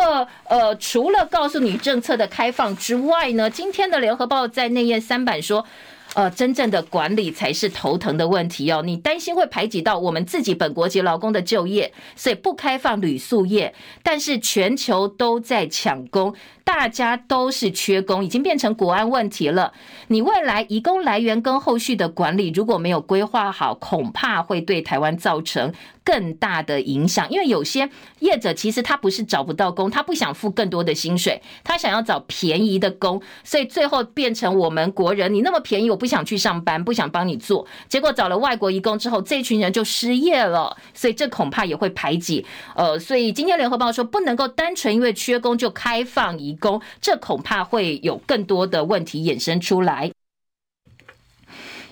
[0.49, 5.67] 呃，除了告诉你政策的开放之外呢，今天的联合报在内页三版说，
[6.15, 8.83] 呃，真正的管理才是头疼的问题哦。
[8.83, 16.35] 你担心会排挤到我们自己本国籍劳工的就业，所以不开放旅宿业，但是全球都在抢工。
[16.73, 19.73] 大家都是缺工，已经变成国安问题了。
[20.07, 25.73] 你未来移工来源跟后续的管理如果没有规划好，恐怕会对台湾造成
[26.05, 27.29] 更大的影响。
[27.29, 27.91] 因为有些
[28.21, 42.47] 业者其实他不是找不到工，他不想付更多的薪水，他想要找便宜的工，所以最后变成我们国人，你那么便宜，我不想去上班，不想帮你做，结果找了外国移工之后，这群人就失业了，所以这恐怕也会排挤。
[42.77, 46.57] 呃，所以今天联合报说，不能够单纯因为缺工就开放移。
[46.61, 50.13] 工，这恐怕会有更多的问题衍生出来。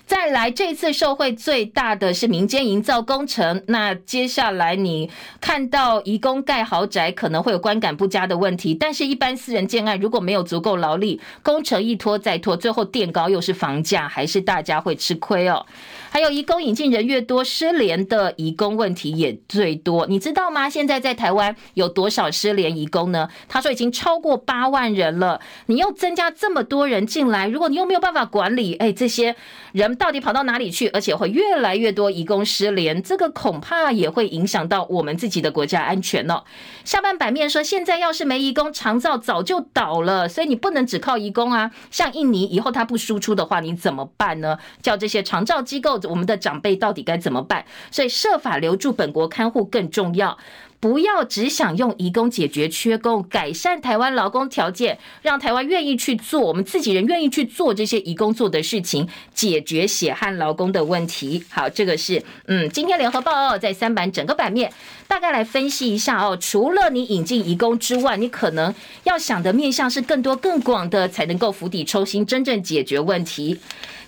[0.09, 3.63] 再来，这次受惠最大的是民间营造工程。
[3.67, 5.07] 那接下来你
[5.39, 8.73] 看到移工盖豪宅，可能会有观感不佳的问题。
[8.73, 15.63] 但是，一般私人建案如果没有足够劳力，工程一拖再拖，最后垫高又是房价，还是大家会吃亏哦。
[16.09, 20.67] 还有移工引进人越多，失联的移工问题也最多，你知道吗？
[20.67, 23.29] 现在在台湾有多少失联移工呢？
[23.47, 25.39] 他说已经超过八万人了。
[25.67, 29.35] 你又增加这么多人进来，如果你又没有办法管理，哎，这些
[29.71, 30.87] 人到底跑到哪里去？
[30.87, 36.43] 而且会越来越多移工失联，这个恐怕也会影响到我们自己的国家安全哦。
[36.85, 41.69] 下半版面说，现在要是没移工，长照早就倒了，所以你不能只靠移工啊。
[41.91, 44.57] 像印尼以后他不输出的话，你怎么办呢？
[44.81, 45.99] 叫这些长照机构。
[46.09, 47.65] 我们的长辈到底该怎么办？
[47.91, 50.37] 所以设法留住本国看护更重要。
[50.79, 61.43] 不要只想用移工解决缺工，改善台湾劳工条件，让台湾愿意去做，我们自己人愿意去做这些移工做的事情，解决血汗劳工的问题。
[61.49, 64.71] 好，这个是嗯，今天联合报哦，在三版整个版面
[65.05, 66.37] 大概来分析一下哦。
[66.39, 68.73] 除了你引进移工之外，你可能
[69.03, 73.59] 要想的面向是更多更广的，才能够釜底抽薪，真正解决问题。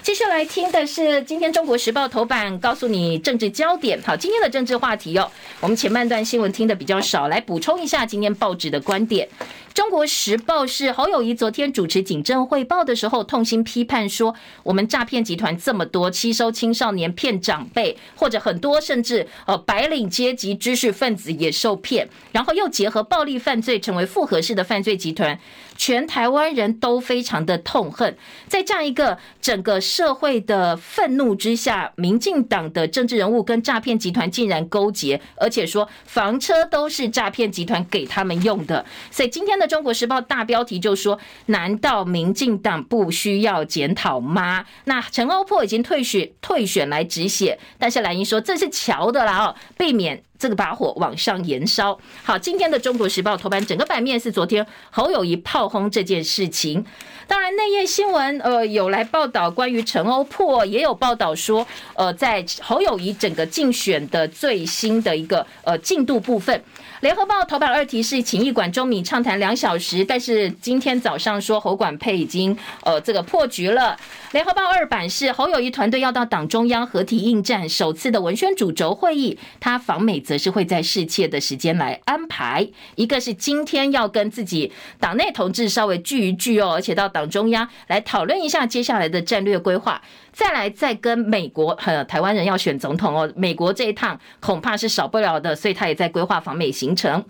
[0.04, 4.02] 接下来听的是今天《中国时报》头版，告诉你政治焦点。
[4.02, 9.28] 好，今天的政治话题哦，我们前半段新闻听的比较少，来补充一下今天报纸的观点。
[9.76, 14.34] 《中国时报》是侯友谊昨天主持警政汇报的时候，痛心批判说，
[14.64, 25.40] 我们诈骗集团这么多，吸收青少年、骗长辈，或者很多甚至呃白领阶级知识分子也受骗，然后又结合暴力犯罪，成为复合式的犯罪集团。
[25.82, 28.16] 全台湾人都非常的痛恨。
[28.48, 38.86] 在这样一个整个社会的愤怒之下，民进党的政治人物跟诈骗集团竟然勾结，而且说房车都是诈骗集团给他们用的。
[39.10, 41.18] 所以今天的《中国时报》大标题就说：
[41.48, 44.64] 难道民进党不需要检讨吗？
[44.84, 50.22] 那陈欧珀已经退选，退选来止血，但是蓝营说这是桥的啦哦，避免。
[50.42, 51.96] 这个把火往上延烧。
[52.24, 56.84] 好，今天的《中国时报》头版整个版面是昨天侯友谊炮轰这件事情。
[57.28, 66.60] 当然，内页新闻呃有来报道关于陈欧破，也有报道说呃在侯友谊整个竞选的最新的一个呃进度部分。
[67.02, 73.98] 联合报头版二题是情义馆中米畅谈两小时，但是今天早上说侯管配已经呃这个破局了。
[74.34, 82.70] 联合报二版是侯友宜团队要到党中央合体应战，首次的文宣主轴会议，他访美则是会在适切的时间来安排。
[82.94, 90.00] 一个是今天要跟自己党内同志稍微聚一聚哦，而且到党中央来讨论一下接下来的战略规划。
[90.32, 97.24] 再来再跟美国和台湾人要选总统哦，美国这一趟恐怕是少不了的，所以他也在规划访美行程。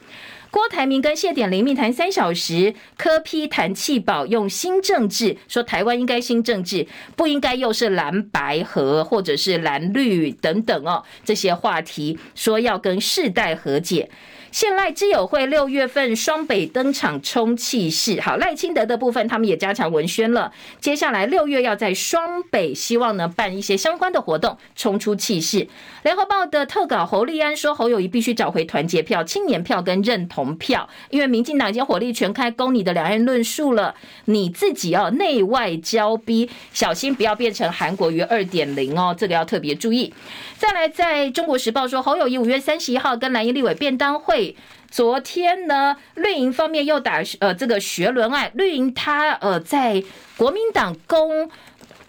[0.52, 6.86] 郭台铭跟谢点林密谈三小时，柯批谈弃保用新政治，说台湾应该新政治，
[7.16, 14.10] 不应该又是蓝白合或者是蓝绿等等哦，这些话题说要跟世代和解。
[14.52, 20.52] 现赖基友会六月份双北登场冲气势，好，赖清德的部分他们也加强文宣了。
[20.82, 25.70] 接下来六月要在双北，希望呢办一些相关的活动，冲出气势。
[26.04, 33.96] 联合报的特稿侯立安说，侯友谊必须找回团结票、青年票跟认同票，因为民进党已经火力全开攻你的两岸论述了，
[34.26, 40.14] 你自己要内外交逼，小心不要变成韩国瑜二点零哦，这个要特别注意。
[40.58, 44.41] 再来，在中国时报说，侯友谊五月三十一号跟蓝营立委便当会。
[44.90, 50.04] 昨天呢，绿营方面又打呃这个学伦案，绿营他呃在
[50.38, 51.50] 国民党攻。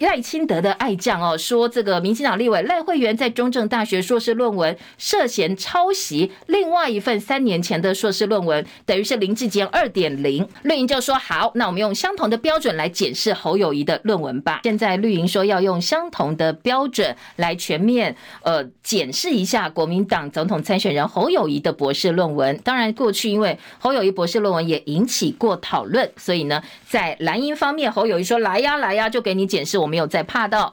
[0.03, 10.47] 赖清德的爱将哦，说这个民进党立委赖慧媛在中正大学硕士论文涉嫌抄袭另外一份三年前的硕士论文，等于是林志坚二点零。
[10.65, 14.61] 绿营就说好，那我们用相同的标准来检视侯友谊的论文吧。
[14.65, 22.59] 现在绿营说要用相同的标准来全面呃检视一下国民党总统参选人侯友谊的博士论文。
[22.59, 29.92] 当然，过去因为侯友谊博士论文也引起过讨论，所以呢，在蓝营方面，侯友谊说来呀来呀，就给你检视我们。
[29.93, 30.73] 没有再怕到，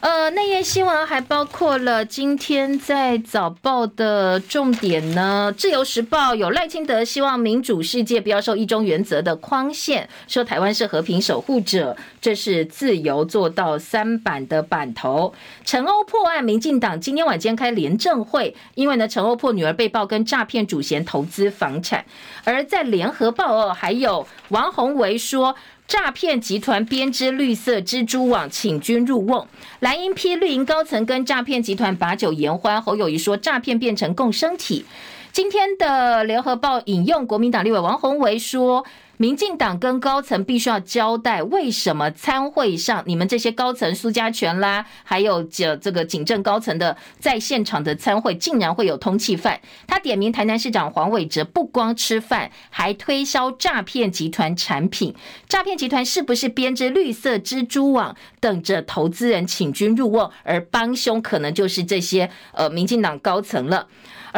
[0.00, 15.34] 呃，内页新闻还包括了今天在早报的重点呢，《自由时报》有赖清德希望民主世界不要受一中原则的框限，说台湾是和平守护者，这是自由做到三版的版头。
[15.66, 22.06] 陈欧破案，民进党今天晚间开廉政会，因为呢，陈欧破女儿被曝跟诈骗主嫌投资房产，
[22.44, 25.54] 而在联合报哦，还有王宏维说。
[25.88, 29.48] 诈骗集团编织绿色蜘蛛网，请君入瓮。
[29.80, 32.80] 蓝营批绿营高层跟诈骗集团把酒言欢。
[32.82, 34.84] 侯友谊说，诈骗变成共生体。
[35.32, 38.84] 今天的联合报引用国民党立委王宏维说。
[39.18, 49.60] 民进党跟高层必须要交代，为什么参会上你们这些高层苏家全啦，还有这这个警政高层的在现场的参会，竟然会有通缉犯？
[49.88, 55.12] 他点名台南市长黄伟哲，不光吃饭，还推销诈骗集团产品。
[55.48, 60.30] 诈骗集团是不是编织绿色蜘蛛网，等着投资人请君入瓮？
[60.44, 63.88] 而帮凶可能就是这些呃民进党高层了。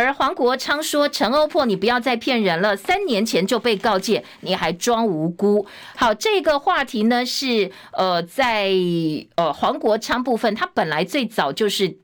[0.01, 8.70] 而黄国昌说：“陈欧破，你不要再骗人了，三年前就被告诫，你还装无辜。”好，这个话题呢是呃，在
[9.36, 11.98] 呃黄国昌部分，他本来最早就是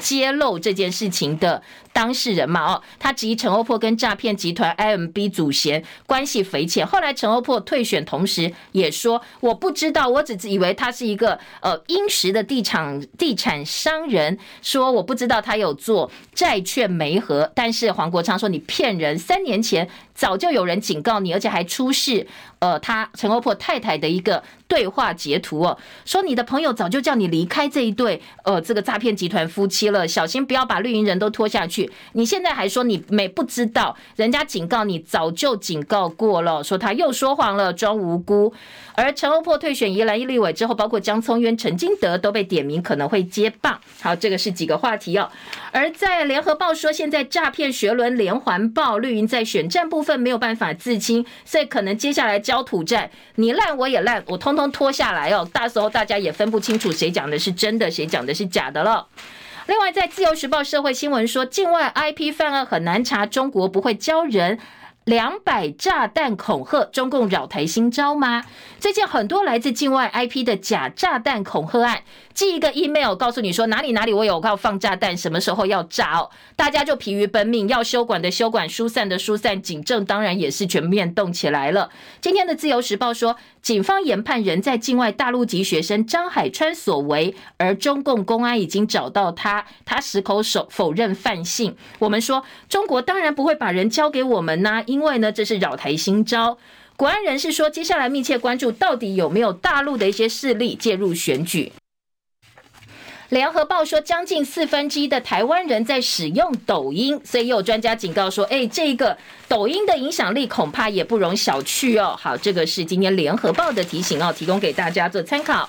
[0.00, 1.62] 揭露这件事情的。
[1.94, 6.86] 当事人嘛，哦，他质疑陈欧珀跟诈骗集团 IMB 祖贤关系匪浅。
[6.86, 17.52] 后来陈欧珀退选，同时也说我不知道，我只以为他是一个呃殷实的地产地产商人，说我不知道他有做债券媒合。
[17.54, 19.86] 但是黄国昌说你骗人，三年前
[20.22, 22.24] 早就有人警告你，而且还出示
[22.60, 31.90] 呃他陈欧珀太太的一个对话截图哦，说你的朋友早就叫你离开这一对呃这个诈骗集团夫妻了，小心不要把绿营人都拖下去。
[32.12, 38.54] 你现在还说你没不知道，人家警告你早就警告过了，说他又说谎了，装无辜。
[38.94, 43.80] 而陈欧珀退选宜兰一立委之后，包括江聪渊、陈金德都被点名可能会接棒。
[44.00, 45.28] 好，这个是几个话题哦。
[45.72, 55.48] 而在联合报说，现在诈骗学伦连环爆，绿营在选战部分没有办法自清，所以可能接下来焦土战，你烂我也烂，我通通拖下来哦。
[55.52, 59.06] 到时候大家也分不清楚谁讲的是真的，谁讲的是假的了。
[59.66, 64.58] 另外，在自由时报社会新闻说，境外 IP 犯案很难查，中国不会教人
[65.04, 68.44] 两百炸弹恐吓，中共扰台新招吗？
[68.78, 81.90] 最近很多来自境外 IP 的假炸弹恐吓案，寄一个 email 告诉你说哪里哪里我有要放炸弹，什么时候要炸哦，大家就疲于奔命，要修管的修管，疏散的疏散，警政当然也是全面动起来了。
[82.20, 91.76] 今天的自由时报说，警方研判人在境外大陆籍学生张海川所为，而中共公安已经找到他，他矢口否否认犯性。
[92.00, 96.58] 我们说中国当然不会把人交给我们呐、因为呢，这是扰台新招。
[96.96, 101.72] 国安人士说，接下来密切关注到底有没有大陆的一些势力介入选举。
[103.32, 109.16] 联合报说，将近四分之一的台湾人在使用抖音，所以有专家警告说，哎，这个
[109.48, 112.14] 抖音的影响力恐怕也不容小觑哦。
[112.20, 115.66] 好，这个是今天联合报的提醒哦，提供给大家做参考。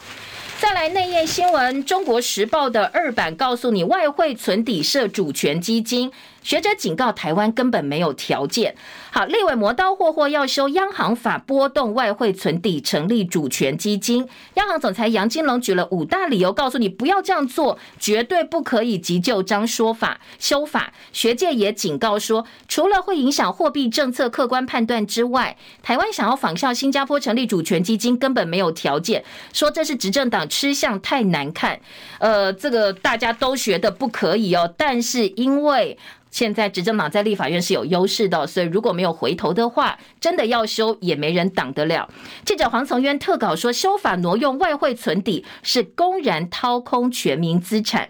[0.59, 6.11] 再来内页新闻，《中国时报》的二版告诉你，外汇存底设主权基金。
[6.43, 8.75] 学者警告台湾根本没有条件。
[9.11, 14.27] 好，立委磨刀霍霍要修央行法，波动外汇存底，成立主权基金。
[14.55, 20.91] 央行总裁杨金龙举了五大理由，告诉你不要这样做，绝对不可以急就章说法修法。
[21.11, 29.23] 学界也警告说，除了会影响货币政策客观判断之外，台湾想要仿效新加坡成立主权基金，根本没有条件。
[29.53, 31.79] 说这是执政党吃相太难看。
[32.19, 35.97] 呃，这个大家都学的不可以哦，但是因为。
[36.33, 42.09] 现在执政党在立法院是有优势的，所以如果没有回头的话，真的要修也没人挡得了。
[42.43, 48.09] 记者黄从渊特稿说，修法挪用外汇存底是公然掏空全民资产。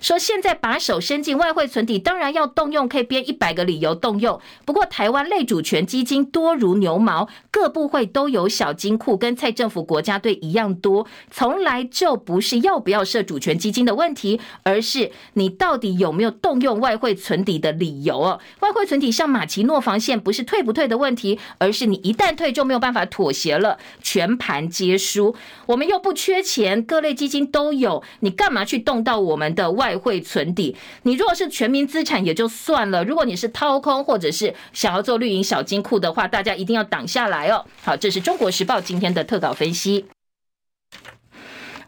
[0.00, 4.40] 说现在把手伸进外汇存底，当然要动用，可以编一百个理由动用。
[4.64, 18.40] 不过台湾类主权基金多如牛毛，各部会都有小金库，跟蔡政府国家队一样多，从来就不是要不要设主权基金的问题，而是你到底有没有动用外汇存底的理由哦。
[18.60, 25.36] 外汇存底像马奇诺防线，不是退不退的问题，而是你一旦退就没有办法妥协了，全盘皆输。
[25.66, 29.89] 我们又不缺钱，各类基金都有，你干嘛去动到我们的外？
[29.90, 37.64] 外汇存底，你如果是全民资产也就算了，如果你是掏空或者是想要做绿营小金库的话，大家一定要挡下来哦。
[37.82, 40.06] 好，这是中国时报今天的特稿分析。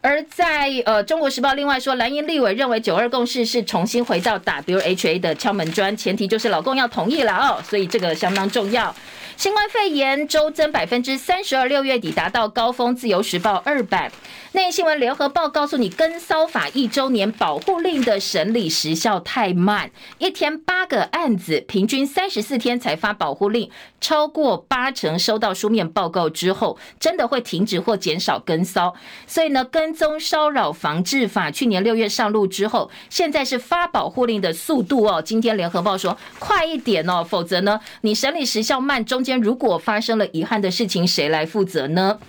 [0.01, 8.93] 而在呃中国时报另外说，蓝营立委认为九二共识是重新回到 WHA 的敲门砖，前提就是老共要同意了哦，所以这个相当重要。
[9.35, 12.95] 新冠肺炎周增百分之三十二，六月底达到高峰。
[12.95, 14.11] 自由时报二版
[14.51, 23.69] 内新闻，联合报告诉你，跟骚法一周年保护令的审理时效太慢，一天八个案子，平均三十四天才发保护令，
[23.99, 28.93] 超过八成收到书面报告之后，真的会停止或减少跟骚。
[29.25, 35.19] 所以呢，跟踪骚扰防治法去年六月上路之后，现在是发保护令的速度哦。
[35.19, 39.22] 今天联合报说快一点哦，否则呢，你审理时效慢中。
[39.23, 42.19] 间如果发生了遗憾的事情，谁来负责呢？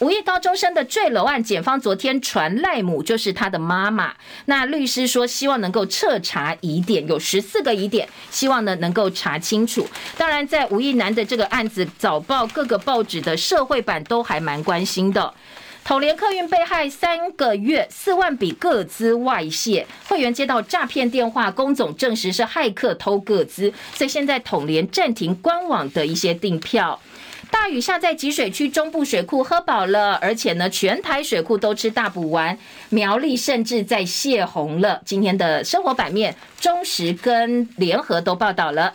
[0.00, 4.12] 五亿高中生的坠楼案，检方昨天传赖母就是他的妈妈。
[4.46, 9.86] 那律师说，希望能够彻查疑点，有十四个疑点，希望呢能够查清楚。
[10.18, 15.32] 当然，在吴亦男的这个案子，早报各个报纸的社会版都还蛮关心的。
[15.84, 26.98] 统联客运被害三个月，四万笔个资外泄，会员接到诈骗电话，工总证实是骇客偷个资，所以现在统联暂停官网的一些订票。
[27.50, 32.56] 大雨下在集水区中部水库喝饱了，而且呢，全台水库都吃大补丸，
[32.88, 35.02] 苗栗甚至在泄洪了。
[35.04, 38.94] 今天的生活版面，中时跟联合都报道了。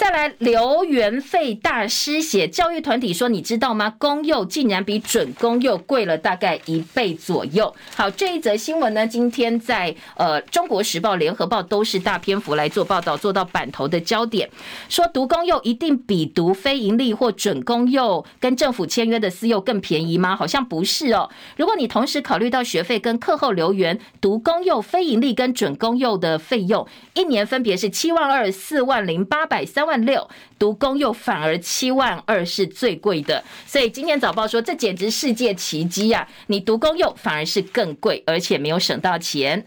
[0.00, 3.94] 再来，留园费大师写，教育团体说，你知道吗？
[3.98, 7.74] 公幼竟然比准公幼贵了大概一倍左右。
[7.94, 14.48] 好，这一则新闻呢，今天在呃《中国时报》《联合报》都是大篇幅来做报道，做到版头的焦点，
[14.88, 20.34] 说读公幼一定比读非营利或准公幼跟政府签约的私幼更便宜吗？
[20.34, 21.28] 好像不是哦。
[21.58, 29.89] 如果你同时考虑到学费跟课后留园，读公幼非营利跟准公幼的费用，一年分别是七万二、四万零八百三。
[29.90, 36.28] 万六读公又反而七万二是最贵的，所以今天早报说，这简直世界奇迹呀！
[36.46, 39.66] 你读公又反而是更贵，而且没有省到钱。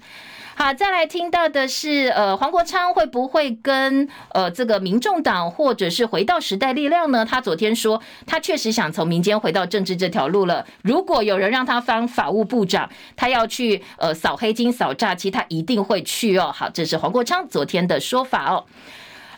[0.56, 7.26] 好，再来听到的是，呃，黄国昌会不会跟呃这个民众党或者是回到时代力量呢？
[7.26, 10.66] 他昨天说，他确实想从民间回到政治这条路了。
[10.84, 16.50] 如果有人让他当法务部长，他要去呃扫黑金、扫诈欺，他一定会去哦。
[16.56, 18.64] 好，这是黄国昌昨天的说法哦。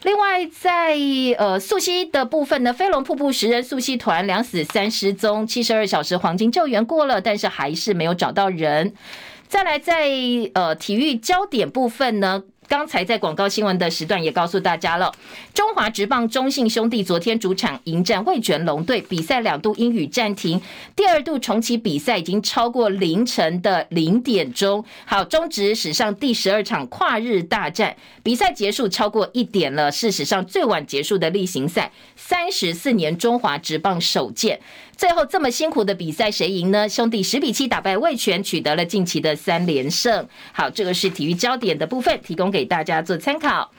[0.03, 0.95] 另外，在
[1.37, 8.93] 呃溯溪的部分呢，飞龙瀑布十人溯溪团两死三失踪，七十二小时黄金救援过了，但是还是没有找到人。
[9.47, 10.09] 再来，在
[10.53, 15.13] 呃体育焦点部分呢，刚才在广告新闻的时段也告诉大家了，
[15.53, 20.59] 中华职棒中信兄弟昨天主场迎战味全龙队，比赛两度因雨暂停，
[20.95, 24.83] 第二度重启比赛已经超过凌晨的零点钟。
[25.05, 34.59] 好，中职史上第十二场跨日大战，比赛结束超过一点了，是史上最晚结束的例行赛，三十四年中华职棒首见。
[34.97, 36.87] 最后这么辛苦的比赛谁赢呢？
[36.87, 40.27] 兄弟十比七打败魏全，取得了近期的三连胜。
[40.53, 43.71] 好，这个是体育焦点的部分，提供给大家做参考。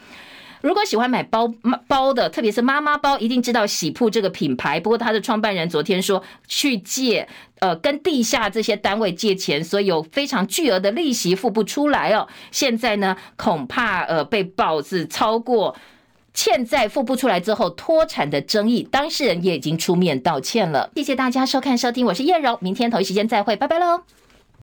[0.60, 1.52] 如果喜欢买包
[1.86, 4.78] 包的，特别是妈妈包，一定知道喜铺这个品牌。
[4.80, 7.28] 不过他的创办人昨天说去借，
[7.60, 12.26] 呃，跟地下这些单位借钱，所以有非常巨额的利息付不出来哦。
[12.50, 15.74] 现在呢，恐怕呃被爆是超过。
[16.36, 20.90] 欠债付不出来之后脱产的争议，当事人也已经出面道歉了。
[20.94, 24.02] 谢谢大家收看收听，我是燕柔，明天同一时间再会，拜拜喽。